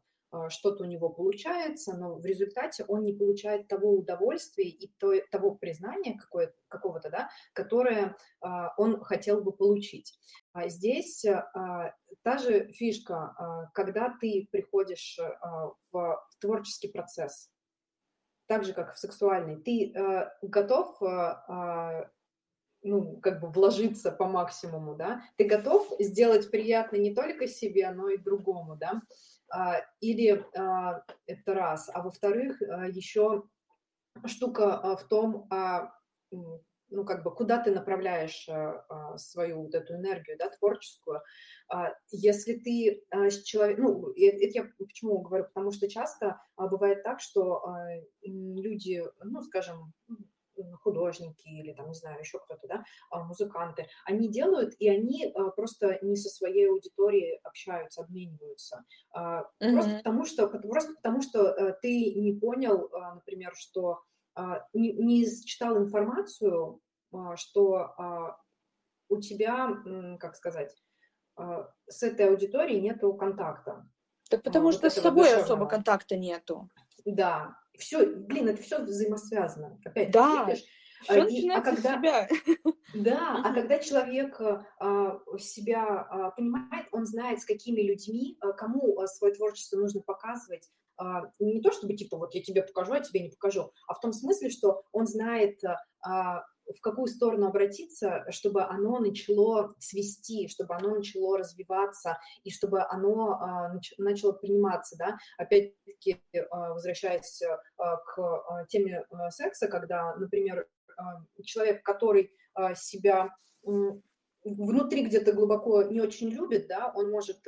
[0.49, 5.55] что-то у него получается, но в результате он не получает того удовольствия и то, того
[5.55, 6.19] признания
[6.67, 10.17] какого-то, да, которое а, он хотел бы получить.
[10.53, 11.93] А здесь а,
[12.23, 17.49] та же фишка, а, когда ты приходишь а, в, творческий процесс,
[18.47, 22.09] так же, как в сексуальный, ты а, готов а,
[22.83, 28.09] ну, как бы вложиться по максимуму, да, ты готов сделать приятно не только себе, но
[28.09, 29.01] и другому, да, а,
[30.01, 33.43] или а, это раз, а во-вторых, а, еще
[34.25, 35.49] штука в том,
[36.89, 38.47] ну, как бы, куда ты направляешь
[39.17, 41.21] свою вот эту энергию, да, творческую.
[42.11, 43.03] Если ты
[43.43, 47.63] человек, ну, это я почему говорю, потому что часто бывает так, что
[48.21, 49.93] люди, ну, скажем,
[50.81, 55.49] художники или там, не знаю, еще кто-то, да, а, музыканты, они делают, и они а,
[55.51, 58.83] просто не со своей аудиторией общаются, обмениваются.
[59.15, 59.43] Mm-hmm.
[59.59, 64.01] Просто потому что, просто потому что ты не понял, например, что
[64.73, 66.79] не, не читал информацию,
[67.35, 68.35] что
[69.09, 69.69] у тебя,
[70.19, 70.75] как сказать,
[71.87, 73.87] с этой аудиторией нету контакта.
[74.29, 76.69] Так потому вот что с собой особо контакта нету.
[77.05, 79.79] Да, все, блин, это все взаимосвязано.
[79.85, 80.45] Опять да.
[80.45, 80.63] видишь?
[81.03, 82.29] Все а, и, а когда, себя.
[82.93, 88.99] Да, а когда человек а, себя а, понимает, он знает, с какими людьми, а, кому
[88.99, 93.01] а, свое творчество нужно показывать, а, не то чтобы типа вот я тебе покажу, а
[93.01, 95.59] тебе не покажу, а в том смысле, что он знает,
[96.01, 96.45] а,
[96.77, 103.37] в какую сторону обратиться, чтобы оно начало свести, чтобы оно начало развиваться и чтобы оно
[103.39, 105.17] а, нач, начало приниматься, да.
[105.37, 107.41] Опять-таки, а, возвращаясь
[107.77, 110.67] а, к теме секса, когда, например,
[111.43, 112.31] человек, который
[112.75, 113.29] себя
[114.43, 117.39] внутри где-то глубоко не очень любит, да, он может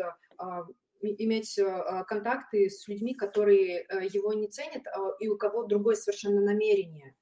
[1.02, 1.60] иметь
[2.08, 4.84] контакты с людьми, которые его не ценят,
[5.20, 7.14] и у кого другое совершенно намерение.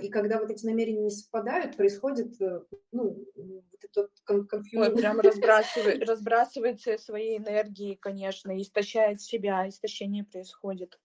[0.00, 4.90] И когда вот эти намерения не совпадают, происходит, э, ну, вот этот конфьюз.
[4.90, 11.00] прям разбрасывает, разбрасывается своей энергией, конечно, истощает себя, истощение происходит.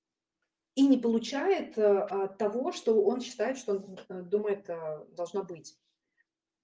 [0.75, 4.69] И не получает а, того, что он считает, что он э, думает
[5.15, 5.75] должно быть.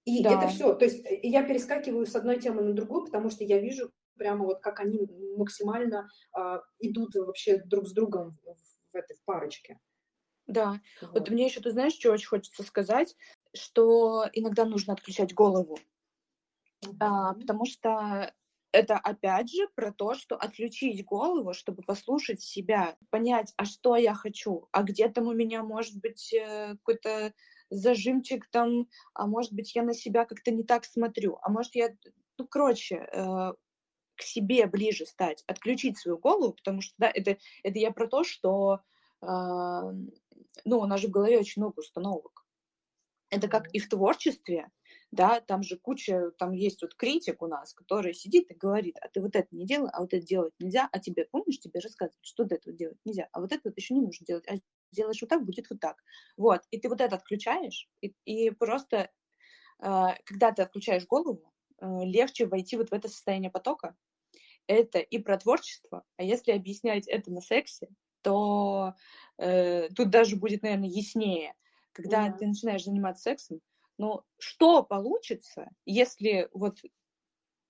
[0.04, 0.38] И да.
[0.38, 0.72] это все.
[0.74, 4.60] То есть я перескакиваю с одной темы на другую, потому что я вижу прямо вот
[4.60, 8.54] как они максимально а, идут вообще друг с другом в,
[8.92, 9.80] в этой в парочке.
[10.46, 10.80] Да.
[11.00, 11.12] Вот.
[11.12, 13.16] вот мне еще, ты знаешь, что очень хочется сказать,
[13.54, 15.78] что иногда нужно отключать голову.
[16.82, 16.96] Mm-hmm.
[17.00, 18.32] А, потому что
[18.74, 24.14] это опять же про то, что отключить голову, чтобы послушать себя, понять, а что я
[24.14, 27.32] хочу, а где там у меня может быть э, какой-то
[27.70, 31.94] зажимчик там, а может быть я на себя как-то не так смотрю, а может я,
[32.36, 33.52] ну, короче, э,
[34.16, 38.24] к себе ближе стать, отключить свою голову, потому что, да, это, это я про то,
[38.24, 38.80] что
[39.22, 39.26] э,
[40.64, 42.46] ну, у нас же в голове очень много установок.
[43.30, 44.70] Это как и в творчестве,
[45.10, 49.08] да, там же куча, там есть вот критик у нас, который сидит и говорит, а
[49.08, 52.18] ты вот это не делай, а вот это делать нельзя, а тебе, помнишь, тебе рассказывают,
[52.22, 54.54] что до этого делать нельзя, а вот это вот еще не нужно делать, а
[54.92, 55.96] делаешь вот так, будет вот так.
[56.36, 59.10] Вот, и ты вот это отключаешь, и, и просто,
[59.82, 63.96] э, когда ты отключаешь голову, э, легче войти вот в это состояние потока.
[64.66, 67.88] Это и про творчество, а если объяснять это на сексе,
[68.24, 68.94] то
[69.38, 71.54] э, тут даже будет, наверное, яснее,
[71.92, 72.38] когда mm-hmm.
[72.38, 73.60] ты начинаешь заниматься сексом,
[73.98, 76.78] но что получится, если вот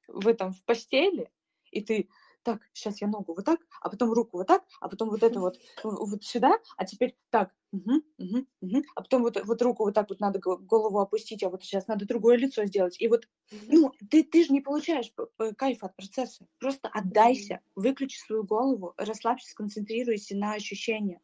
[0.08, 1.30] в этом в постели,
[1.70, 2.08] и ты
[2.44, 5.40] так, сейчас я ногу вот так, а потом руку вот так, а потом вот это
[5.40, 8.82] вот вот сюда, а теперь так, угу, угу, угу.
[8.94, 12.06] а потом вот, вот руку вот так вот надо голову опустить, а вот сейчас надо
[12.06, 13.00] другое лицо сделать.
[13.00, 13.28] И вот,
[13.68, 15.12] ну, ты, ты же не получаешь
[15.56, 16.46] кайф от процесса.
[16.58, 21.20] Просто отдайся, выключи свою голову, расслабься, сконцентрируйся на ощущениях.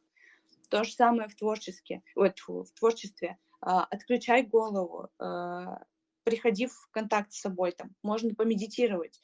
[0.68, 2.02] То же самое в творчестве.
[2.14, 3.38] Ой, в творчестве.
[3.60, 5.82] А, отключай голову, а,
[6.24, 9.20] приходи в контакт с собой, там, можно помедитировать,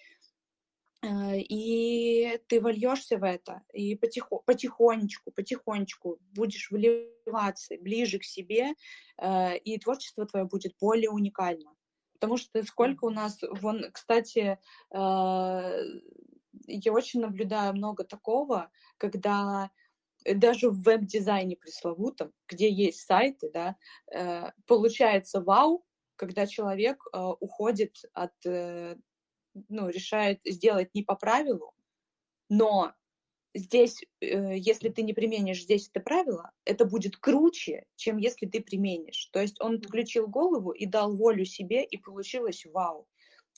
[1.04, 8.72] и ты вольешься в это, и потихо, потихонечку, потихонечку будешь вливаться ближе к себе,
[9.18, 11.74] э, и творчество твое будет более уникально.
[12.14, 14.58] Потому что сколько у нас, вон, кстати,
[14.90, 14.98] э,
[16.66, 19.70] я очень наблюдаю много такого, когда
[20.24, 23.76] даже в веб-дизайне пресловутом, где есть сайты, да,
[24.66, 28.96] получается вау, когда человек э, уходит от, э,
[29.68, 31.74] ну, решает сделать не по правилу,
[32.48, 32.94] но
[33.54, 38.60] здесь, э, если ты не применишь здесь это правило, это будет круче, чем если ты
[38.60, 39.26] применишь.
[39.32, 43.08] То есть он включил голову и дал волю себе, и получилось вау.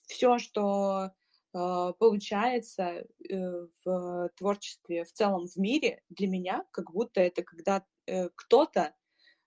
[0.06, 1.10] Все, что
[1.54, 7.84] э, получается э, в творчестве в целом в мире, для меня как будто это когда
[8.06, 8.94] э, кто-то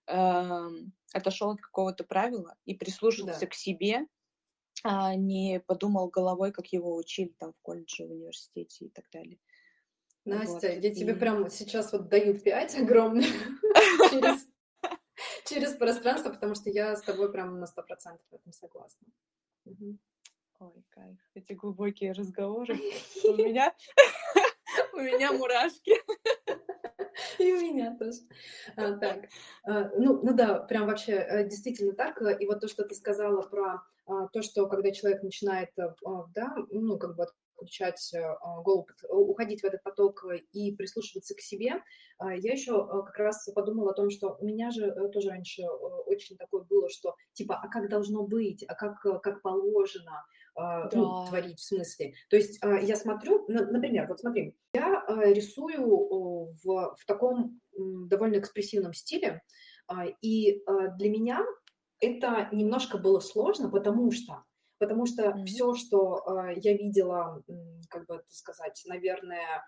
[0.07, 0.69] э,
[1.13, 3.47] отошел от какого-то правила и прислушался да.
[3.47, 4.05] к себе,
[4.83, 9.39] а не подумал головой, как его учили там в колледже, в университете и так далее.
[10.25, 10.83] Настя, вот.
[10.83, 13.25] я тебе прям сейчас вот даю пять огромных
[14.11, 14.47] через,
[15.45, 19.07] через пространство, потому что я с тобой прям на сто процентов в этом согласна.
[20.59, 21.17] Ой, кайф.
[21.33, 22.75] Эти глубокие разговоры.
[23.23, 23.73] У меня,
[24.93, 25.95] у меня мурашки.
[27.39, 28.19] И у меня тоже.
[28.75, 29.27] А, так,
[29.63, 32.21] а, ну, ну да, прям вообще э, действительно так.
[32.39, 33.81] И вот то, что ты сказала про
[34.33, 35.93] то, что когда человек начинает, э,
[36.33, 38.21] да, ну, как бы включать э,
[38.63, 41.83] голову, уходить в этот поток и прислушиваться к себе.
[42.19, 45.63] Я еще как раз подумала о том, что у меня же тоже раньше
[46.05, 50.23] очень такое было, что типа, а как должно быть, а как, как положено,
[50.55, 50.97] а, ну, да.
[50.97, 52.13] ну, творить в смысле.
[52.29, 58.37] То есть а, я смотрю, например, вот смотри, я а, рисую в, в таком довольно
[58.37, 59.41] экспрессивном стиле,
[60.21, 60.63] и
[60.97, 61.43] для меня
[62.01, 64.43] это немножко было сложно, потому что
[64.79, 65.45] потому что mm-hmm.
[65.45, 67.43] все, что я видела,
[67.87, 69.63] как бы это сказать, наверное,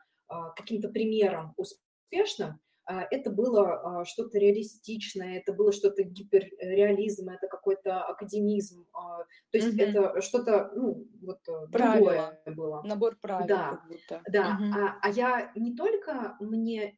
[0.56, 8.04] каким-то примером успешным, а, это было а, что-то реалистичное, это было что-то гиперреализм, это какой-то
[8.04, 9.19] академизм, а,
[9.52, 9.84] то есть mm-hmm.
[9.84, 12.39] это что-то, ну, вот э, Правила.
[12.46, 12.84] другое было.
[12.84, 14.22] Набор правил да, как будто.
[14.28, 14.72] Да, mm-hmm.
[14.76, 16.98] а, а я не только мне,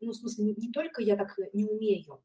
[0.00, 2.22] ну, в смысле, не только я так не умею,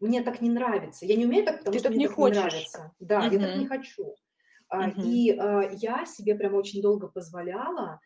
[0.00, 1.06] мне так не нравится.
[1.06, 2.36] Я не умею так, потому Ты что так мне не так хочешь.
[2.36, 2.92] не нравится.
[3.00, 3.32] Да, mm-hmm.
[3.32, 4.16] я так не хочу.
[4.72, 5.02] Mm-hmm.
[5.02, 8.00] И я себе прям очень долго позволяла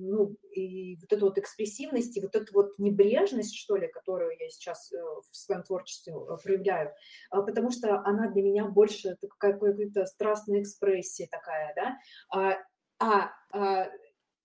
[0.00, 4.48] ну, и вот эту вот экспрессивность, и вот эту вот небрежность, что ли, которую я
[4.48, 6.92] сейчас э, в своем творчестве э, проявляю,
[7.30, 11.98] а, потому что она для меня больше какая-то страстная экспрессия такая, да,
[12.30, 12.58] а,
[12.98, 13.88] а, а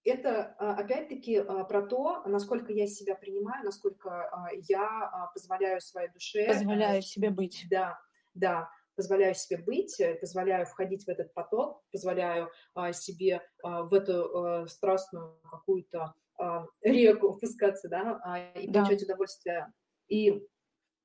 [0.08, 6.44] это опять-таки про то, насколько я себя принимаю, насколько я позволяю своей душе...
[6.44, 7.66] Э, позволяю себе быть.
[7.70, 8.00] Да,
[8.34, 13.94] да позволяю себе быть, э, позволяю входить в этот поток, позволяю а, себе а, в
[13.94, 18.82] эту а, страстную какую-то а, реку впускаться, да, а, и да.
[18.82, 19.72] получать удовольствие.
[20.08, 20.44] И,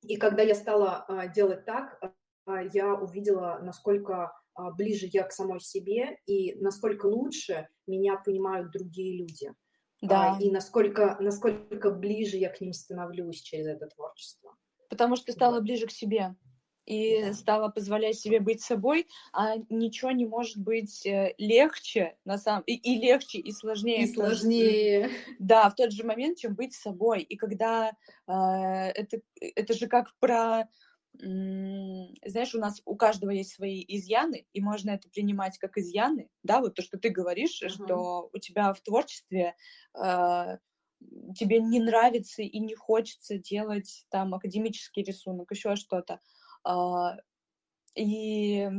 [0.02, 2.00] и когда я стала а, делать так,
[2.46, 4.41] а, я увидела, насколько а,
[4.76, 9.52] ближе я к самой себе и насколько лучше меня понимают другие люди.
[10.00, 10.36] Да.
[10.36, 14.56] А, и насколько, насколько ближе я к ним становлюсь через это творчество.
[14.90, 15.62] Потому что ты стала вот.
[15.62, 16.34] ближе к себе
[16.84, 17.32] и да.
[17.32, 22.74] стала позволять себе быть собой, а ничего не может быть э, легче на самом и,
[22.74, 24.02] и легче и сложнее.
[24.02, 25.10] И сложнее.
[25.38, 27.22] Да, в тот же момент, чем быть собой.
[27.22, 27.92] И когда
[28.26, 30.68] э, это это же как про
[31.14, 36.60] знаешь, у нас у каждого есть свои изъяны, и можно это принимать как изъяны, да,
[36.60, 37.68] вот то, что ты говоришь, uh-huh.
[37.68, 39.54] что у тебя в творчестве
[39.94, 40.58] э,
[41.36, 46.20] тебе не нравится и не хочется делать там академический рисунок, еще что-то.
[46.64, 47.16] А,
[47.94, 48.70] и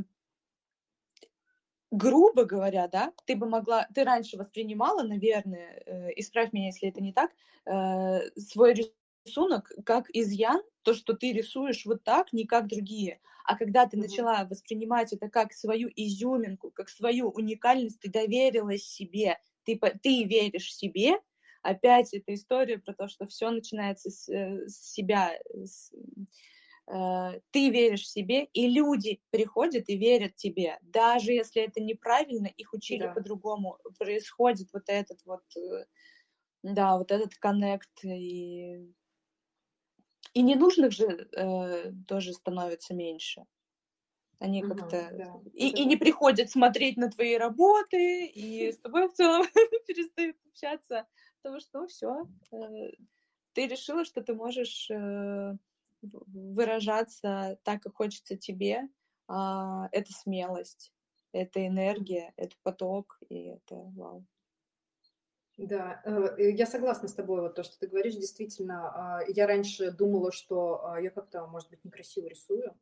[1.92, 7.02] грубо говоря, да, ты бы могла, ты раньше воспринимала, наверное, э, исправь меня, если это
[7.02, 7.32] не так,
[7.66, 8.98] э, свой рисунок
[9.86, 13.20] как изъян, то, что ты рисуешь вот так, не как другие.
[13.46, 14.02] А когда ты mm-hmm.
[14.02, 20.74] начала воспринимать это как свою изюминку, как свою уникальность, ты доверилась себе, ты, ты веришь
[20.74, 21.20] себе,
[21.62, 25.92] опять эта история про то, что все начинается с, э, с себя, с,
[26.88, 30.80] Э, ты веришь в себе, и люди приходят и верят тебе.
[30.82, 33.14] Даже если это неправильно, их учили да.
[33.14, 33.78] по-другому.
[33.98, 35.86] Происходит вот этот вот, э,
[36.64, 38.04] да, вот этот коннект.
[38.04, 38.94] И,
[40.34, 43.46] и ненужных же э, тоже становится меньше.
[44.40, 45.10] Они угу, как-то...
[45.14, 45.34] Да.
[45.54, 49.46] И, и не приходят смотреть на твои работы, и с тобой в целом
[49.88, 51.08] перестают общаться.
[51.42, 52.92] Потому что, ну, все, э,
[53.54, 54.90] ты решила, что ты можешь
[56.02, 58.90] выражаться так, как хочется тебе,
[59.28, 60.94] а, это смелость,
[61.32, 64.26] это энергия, это поток, и это вау.
[65.58, 69.92] Да, э, я согласна с тобой, вот то, что ты говоришь, действительно, а, я раньше
[69.92, 72.74] думала, что а, я как-то, может быть, некрасиво рисую,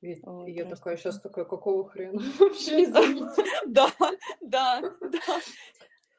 [0.00, 3.44] ведь О, я такая сейчас такая, какого хрена вообще, извините.
[3.66, 3.92] Да,
[4.40, 5.40] да, да.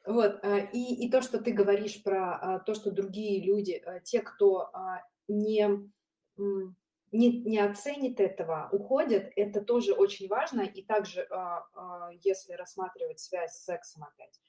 [0.04, 0.40] Вот,
[0.72, 4.70] и, и то, что ты говоришь про то, что другие люди, те, кто
[5.28, 5.68] не,
[6.36, 10.62] не, не оценит этого, уходит, это тоже очень важно.
[10.62, 11.28] И также,
[12.22, 14.40] если рассматривать связь с сексом опять,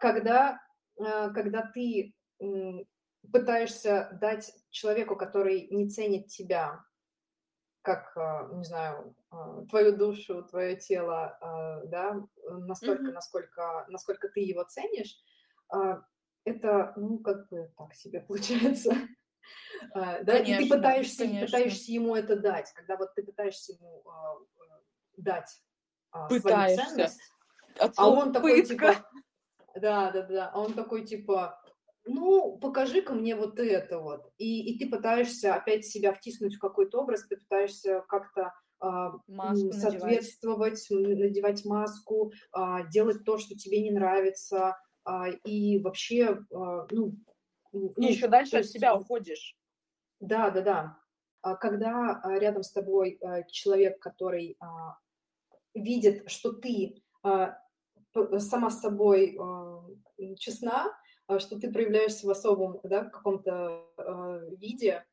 [0.00, 0.60] когда,
[0.96, 2.14] когда ты
[3.32, 6.84] пытаешься дать человеку, который не ценит тебя,
[7.82, 8.14] как,
[8.52, 9.14] не знаю,
[9.68, 11.38] твою душу, твое тело,
[11.86, 13.12] да, настолько, mm-hmm.
[13.12, 15.16] насколько, насколько ты его ценишь,
[16.44, 18.92] это, ну, как бы так себе получается.
[19.92, 21.46] А, да, конечно, и ты пытаешься, конечно.
[21.46, 24.36] пытаешься ему это дать, когда вот ты пытаешься ему а,
[25.16, 25.62] дать
[26.10, 26.84] а, пытаешься.
[26.84, 27.20] свою ценность,
[27.96, 29.04] а он такой типа,
[29.74, 31.60] да, да, да, а он такой типа,
[32.04, 37.00] ну, покажи-ка мне вот это вот, и, и ты пытаешься опять себя втиснуть в какой-то
[37.00, 38.52] образ, ты пытаешься как-то
[39.26, 42.32] маску соответствовать, надевать, надевать маску,
[42.90, 44.76] делать то, что тебе не нравится,
[45.44, 47.14] и вообще, ну,
[47.74, 49.56] и ну, еще дальше от себя уходишь.
[50.20, 50.98] Да, да, да.
[51.42, 54.56] А когда а, рядом с тобой а, человек, который
[55.74, 57.02] видит, что ты
[58.38, 59.38] сама с собой
[60.38, 60.92] честна,
[61.38, 63.84] что ты проявляешься в особом да, каком-то
[64.58, 65.04] виде,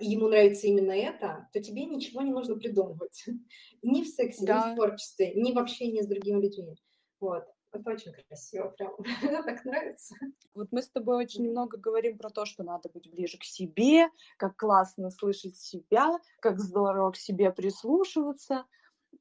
[0.00, 3.24] и ему нравится именно это, то тебе ничего не нужно придумывать.
[3.82, 4.68] Ни в сексе, да.
[4.68, 6.76] ни в творчестве, ни в общении с другими людьми.
[7.20, 7.44] Вот.
[7.72, 8.94] Это очень красиво, прям.
[9.22, 10.14] Мне так нравится.
[10.54, 14.08] Вот мы с тобой очень много говорим про то, что надо быть ближе к себе,
[14.38, 18.64] как классно слышать себя, как здорово к себе прислушиваться.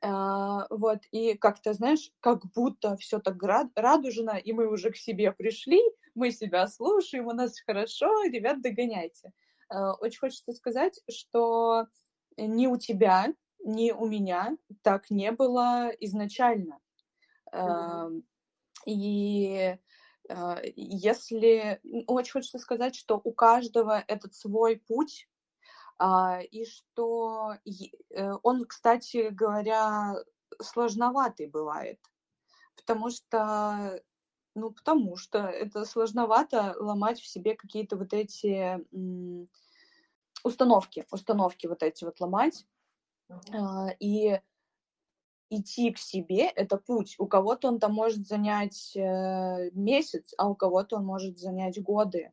[0.04, 3.42] Uh, вот, и как-то, знаешь, как будто все так
[3.76, 5.82] радужно, и мы уже к себе пришли,
[6.14, 9.32] мы себя слушаем, у нас хорошо, ребят, догоняйте.
[9.74, 11.88] Uh, очень хочется сказать, что
[12.38, 13.34] ни у тебя,
[13.64, 16.80] ни у меня так не было изначально.
[17.54, 18.22] Uh,
[18.86, 19.78] и
[20.76, 25.28] если очень хочется сказать, что у каждого этот свой путь,
[26.00, 30.16] и что э, он, кстати говоря,
[30.62, 32.00] сложноватый бывает,
[32.76, 34.02] потому что
[34.56, 38.80] ну, потому что это сложновато ломать в себе какие-то вот эти
[40.44, 42.66] установки, установки вот эти вот ломать.
[43.30, 43.90] Uh-huh.
[44.00, 44.40] И
[45.50, 47.16] идти к себе— это путь.
[47.18, 52.32] У кого-то он там может занять э, месяц, а у кого-то он может занять годы.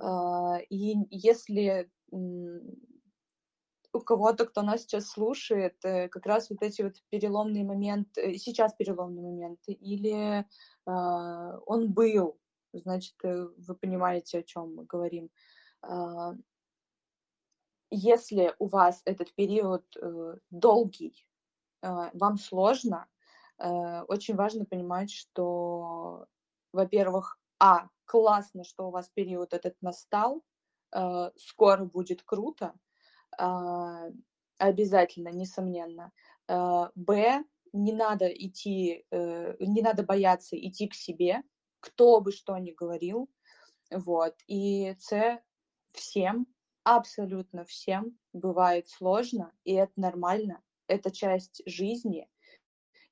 [0.00, 6.94] Э, и если у кого-то, кто нас сейчас слушает, э, как раз вот эти вот
[7.10, 12.38] переломные моменты, сейчас переломные моменты, или э, он был,
[12.72, 15.30] значит, э, вы понимаете, о чем мы говорим.
[15.82, 16.32] Э,
[17.90, 21.26] если у вас этот период э, долгий,
[21.82, 23.06] Э, вам сложно,
[23.58, 26.26] э, очень важно понимать, что,
[26.72, 30.42] во-первых, а, классно, что у вас период этот настал,
[31.36, 32.74] скоро будет круто,
[33.38, 34.08] а,
[34.58, 36.12] обязательно, несомненно.
[36.48, 41.42] Б, не надо идти, не надо бояться идти к себе,
[41.80, 43.30] кто бы что ни говорил,
[43.90, 44.36] вот.
[44.46, 45.40] И С,
[45.92, 46.46] всем,
[46.84, 52.28] абсолютно всем бывает сложно, и это нормально, это часть жизни,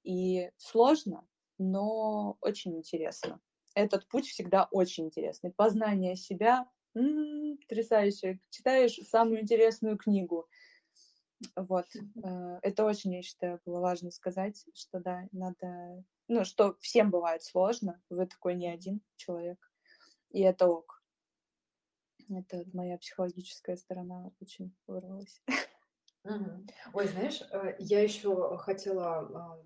[0.03, 1.27] и сложно,
[1.59, 3.41] но очень интересно.
[3.75, 5.53] Этот путь всегда очень интересный.
[5.53, 8.41] Познание себя м-м, потрясающе.
[8.51, 10.49] Читаешь самую интересную книгу.
[11.57, 11.87] Вот.
[12.23, 16.05] Э, это очень, я считаю, было важно сказать, что да, надо...
[16.29, 19.59] Ну, что всем бывает сложно, вы такой не один человек,
[20.31, 21.03] и это ок.
[22.29, 25.43] Это моя психологическая сторона очень вырвалась.
[26.23, 26.67] Мгм.
[26.93, 29.65] Ой, знаешь, э, я еще хотела, а,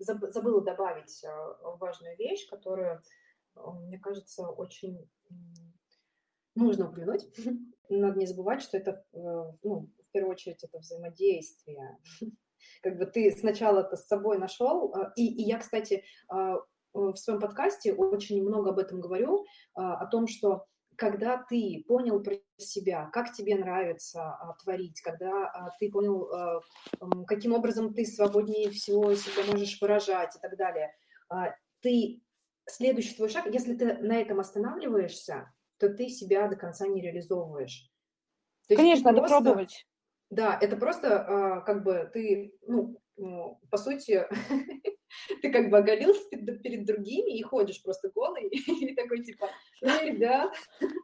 [0.00, 1.22] забыла добавить
[1.78, 3.02] важную вещь, которую,
[3.54, 5.08] а, мне кажется, очень
[6.54, 7.26] нужно упомянуть.
[7.88, 9.18] Надо не забывать, что это, э,
[9.62, 11.98] ну, в первую очередь, это взаимодействие.
[12.82, 17.92] Как бы ты сначала это с собой нашел, и, и я, кстати, в своем подкасте
[17.92, 19.44] очень много об этом говорю,
[19.74, 25.70] о том, что когда ты понял про себя, как тебе нравится а, творить, когда а,
[25.78, 26.60] ты понял, а,
[27.26, 30.94] каким образом ты свободнее всего себя можешь выражать и так далее,
[31.28, 32.20] а, ты
[32.66, 35.52] следующий твой шаг, если ты на этом останавливаешься,
[35.82, 37.90] то ты себя до конца не реализовываешь.
[38.68, 39.86] То Конечно, надо просто, пробовать.
[40.30, 42.96] Да, это просто а, как бы ты, ну,
[43.68, 44.24] по сути,
[45.42, 49.48] ты как бы оголился перед, перед другими и ходишь просто голый, и такой типа,
[49.80, 50.54] ну, ребят.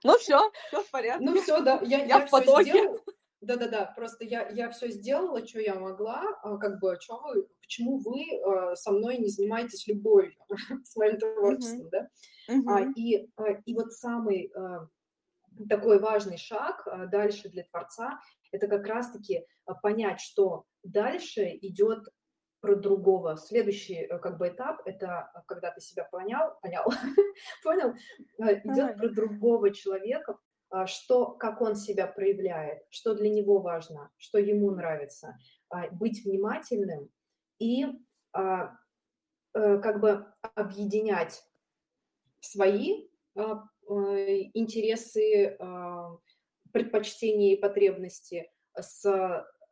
[0.04, 1.24] Ну все, все в порядке.
[1.24, 2.70] Ну все, да, я, я, я в потоке.
[2.70, 3.00] Сделала.
[3.40, 7.98] Да-да-да, просто я, я все сделала, что я могла, а, как бы, что вы, почему
[7.98, 10.34] вы э, со мной не занимаетесь любовью,
[10.84, 11.90] с моим творчеством, uh-huh.
[11.90, 12.08] да?
[12.50, 12.62] Uh-huh.
[12.66, 14.88] А, и, а, и вот самый, а,
[15.68, 18.20] такой важный шаг дальше для Творца,
[18.50, 19.46] это как раз-таки
[19.82, 22.08] понять, что дальше идет
[22.60, 23.36] про другого.
[23.36, 26.84] Следующий как бы этап это когда ты себя понял, понял,
[27.62, 27.94] понял,
[28.38, 30.47] идет про другого человека, а,
[30.86, 35.38] что, как он себя проявляет, что для него важно, что ему нравится,
[35.70, 37.10] а, быть внимательным
[37.58, 37.86] и
[38.32, 38.76] а,
[39.54, 41.42] э, как бы объединять
[42.40, 43.40] свои э,
[44.54, 45.56] интересы,
[46.72, 49.02] предпочтения и потребности с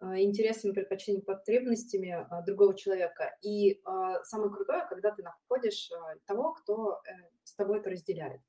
[0.00, 3.36] интересами, предпочтениями, потребностями другого человека.
[3.42, 3.82] И
[4.24, 5.90] самое крутое, когда ты находишь
[6.26, 7.12] того, кто э,
[7.44, 8.40] с тобой это разделяет.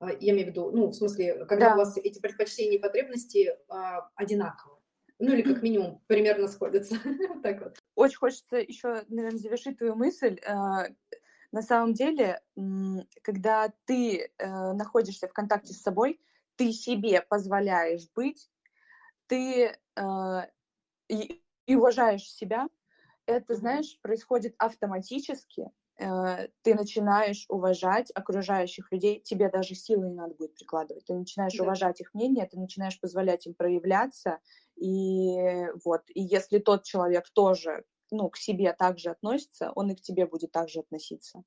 [0.00, 1.74] А, я имею в виду, ну, в смысле, когда да.
[1.74, 4.78] у вас эти предпочтения и потребности а, одинаковые.
[5.18, 6.96] Ну, или как минимум примерно сходятся.
[7.42, 7.78] так вот.
[7.94, 10.38] Очень хочется еще, наверное, завершить твою мысль.
[10.46, 10.86] А,
[11.50, 12.42] на самом деле,
[13.22, 16.20] когда ты э, находишься в контакте с собой,
[16.56, 18.50] ты себе позволяешь быть,
[19.28, 20.40] ты э,
[21.08, 22.68] и, и уважаешь себя,
[23.24, 30.34] это, знаешь, происходит автоматически, Э, ты начинаешь уважать окружающих людей, тебе даже силы не надо
[30.34, 31.64] будет прикладывать, ты начинаешь да.
[31.64, 34.38] уважать их мнение, ты начинаешь позволять им проявляться,
[34.76, 40.00] и вот, и если тот человек тоже, ну, к себе также относится, он и к
[40.00, 41.42] тебе будет также относиться,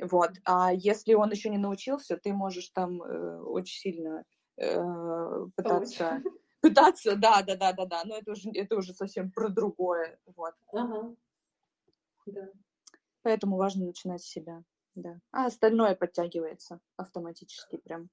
[0.00, 4.24] вот, а если он еще не научился, ты можешь там э, очень сильно
[4.56, 6.20] э, пытаться...
[6.60, 10.54] Пытаться, да, да, да, да, да, но это уже, это уже совсем про другое, вот.
[10.72, 11.14] Ага.
[12.26, 12.48] Да.
[13.24, 14.62] Поэтому важно начинать с себя,
[14.94, 15.18] да.
[15.32, 18.10] А остальное подтягивается автоматически прям.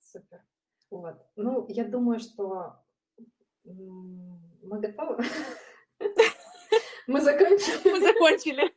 [0.00, 0.44] Супер.
[0.90, 1.14] Вот.
[1.36, 2.84] Ну, я думаю, что
[3.64, 5.24] мы готовы.
[7.06, 7.88] Мы закончили.
[7.88, 8.74] Мы закончили.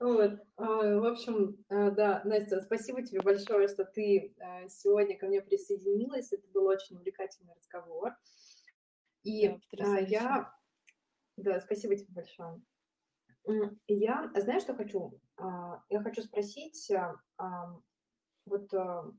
[0.00, 0.32] Вот.
[0.56, 0.64] А,
[0.98, 6.32] в общем, а, да, Настя, спасибо тебе большое, что ты а, сегодня ко мне присоединилась.
[6.32, 8.16] Это был очень увлекательный разговор.
[9.22, 10.52] И да, я
[11.42, 12.60] да, спасибо тебе большое.
[13.88, 15.18] Я, знаешь, что хочу?
[15.36, 16.90] А, я хочу спросить,
[17.38, 17.66] а,
[18.46, 19.10] вот а,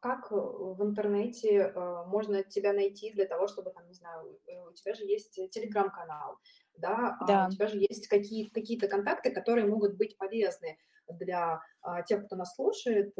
[0.00, 1.72] как в интернете
[2.06, 6.38] можно тебя найти для того, чтобы, там, не знаю, у тебя же есть телеграм-канал,
[6.78, 7.48] да, да.
[7.48, 11.60] у тебя же есть какие- какие-то контакты, которые могут быть полезны для
[12.06, 13.14] тех, кто нас слушает.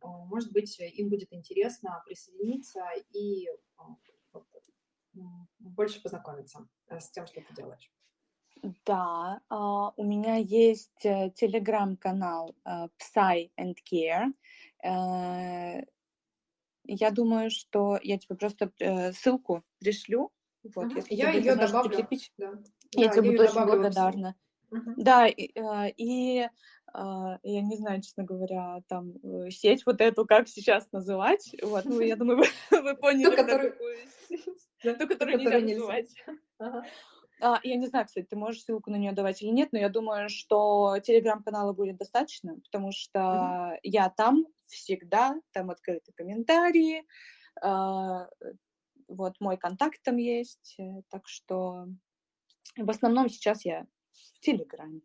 [0.00, 3.48] Может быть, им будет интересно присоединиться и
[5.58, 7.90] больше познакомиться э, с тем, что ты делаешь.
[8.84, 14.32] Да, а, у меня есть э, телеграм-канал э, Psy and Care.
[16.90, 18.72] Я думаю, что я тебе просто
[19.12, 20.32] ссылку пришлю.
[20.74, 21.90] Вот, если я ее добавлю.
[21.90, 22.32] Прикрепить.
[22.38, 22.54] Да.
[22.92, 24.34] Я да, тебе буду очень благодарна.
[24.70, 24.94] Угу.
[24.96, 25.50] Да, и,
[25.96, 26.48] и
[26.94, 29.12] я не знаю, честно говоря, там
[29.50, 31.54] сеть вот эту, как сейчас называть.
[31.62, 32.46] Вот, ну, я думаю, вы,
[32.82, 33.44] вы поняли, ту,
[34.82, 36.14] ту, которую нельзя называть.
[37.40, 39.88] А, я не знаю, кстати, ты можешь ссылку на нее давать или нет, но я
[39.88, 43.78] думаю, что телеграм-канала будет достаточно, потому что mm-hmm.
[43.84, 47.06] я там всегда, там открыты комментарии,
[47.62, 48.26] э,
[49.06, 51.86] вот мой контакт там есть, э, так что
[52.76, 55.00] в основном сейчас я в Телеграме.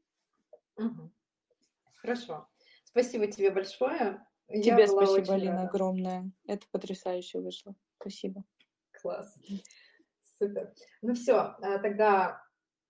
[1.95, 2.47] Хорошо.
[2.83, 4.25] Спасибо тебе большое.
[4.49, 5.69] Тебе спасибо, Алина, рада.
[5.69, 6.31] огромное.
[6.45, 7.75] Это потрясающе вышло.
[7.99, 8.43] Спасибо.
[9.03, 9.37] Класс.
[10.39, 10.73] Супер.
[11.01, 12.41] Ну все, э, тогда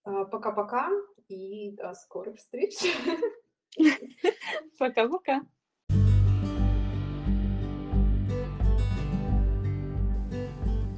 [0.05, 0.89] э, пока-пока
[1.27, 2.75] и до скорых встреч.
[4.77, 5.41] Пока-пока.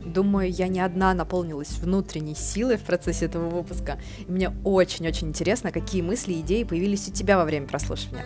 [0.03, 3.97] Думаю, я не одна наполнилась внутренней силой в процессе этого выпуска.
[4.27, 8.25] И мне очень-очень интересно, какие мысли и идеи появились у тебя во время прослушивания.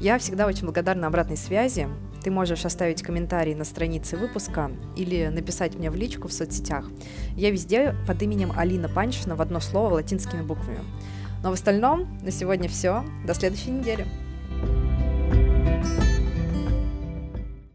[0.00, 1.86] Я всегда очень благодарна обратной связи.
[2.22, 6.90] Ты можешь оставить комментарий на странице выпуска или написать мне в личку в соцсетях.
[7.36, 10.80] Я везде под именем Алина Паншина в одно слово латинскими буквами.
[11.42, 13.04] Но в остальном на сегодня все.
[13.26, 14.06] До следующей недели.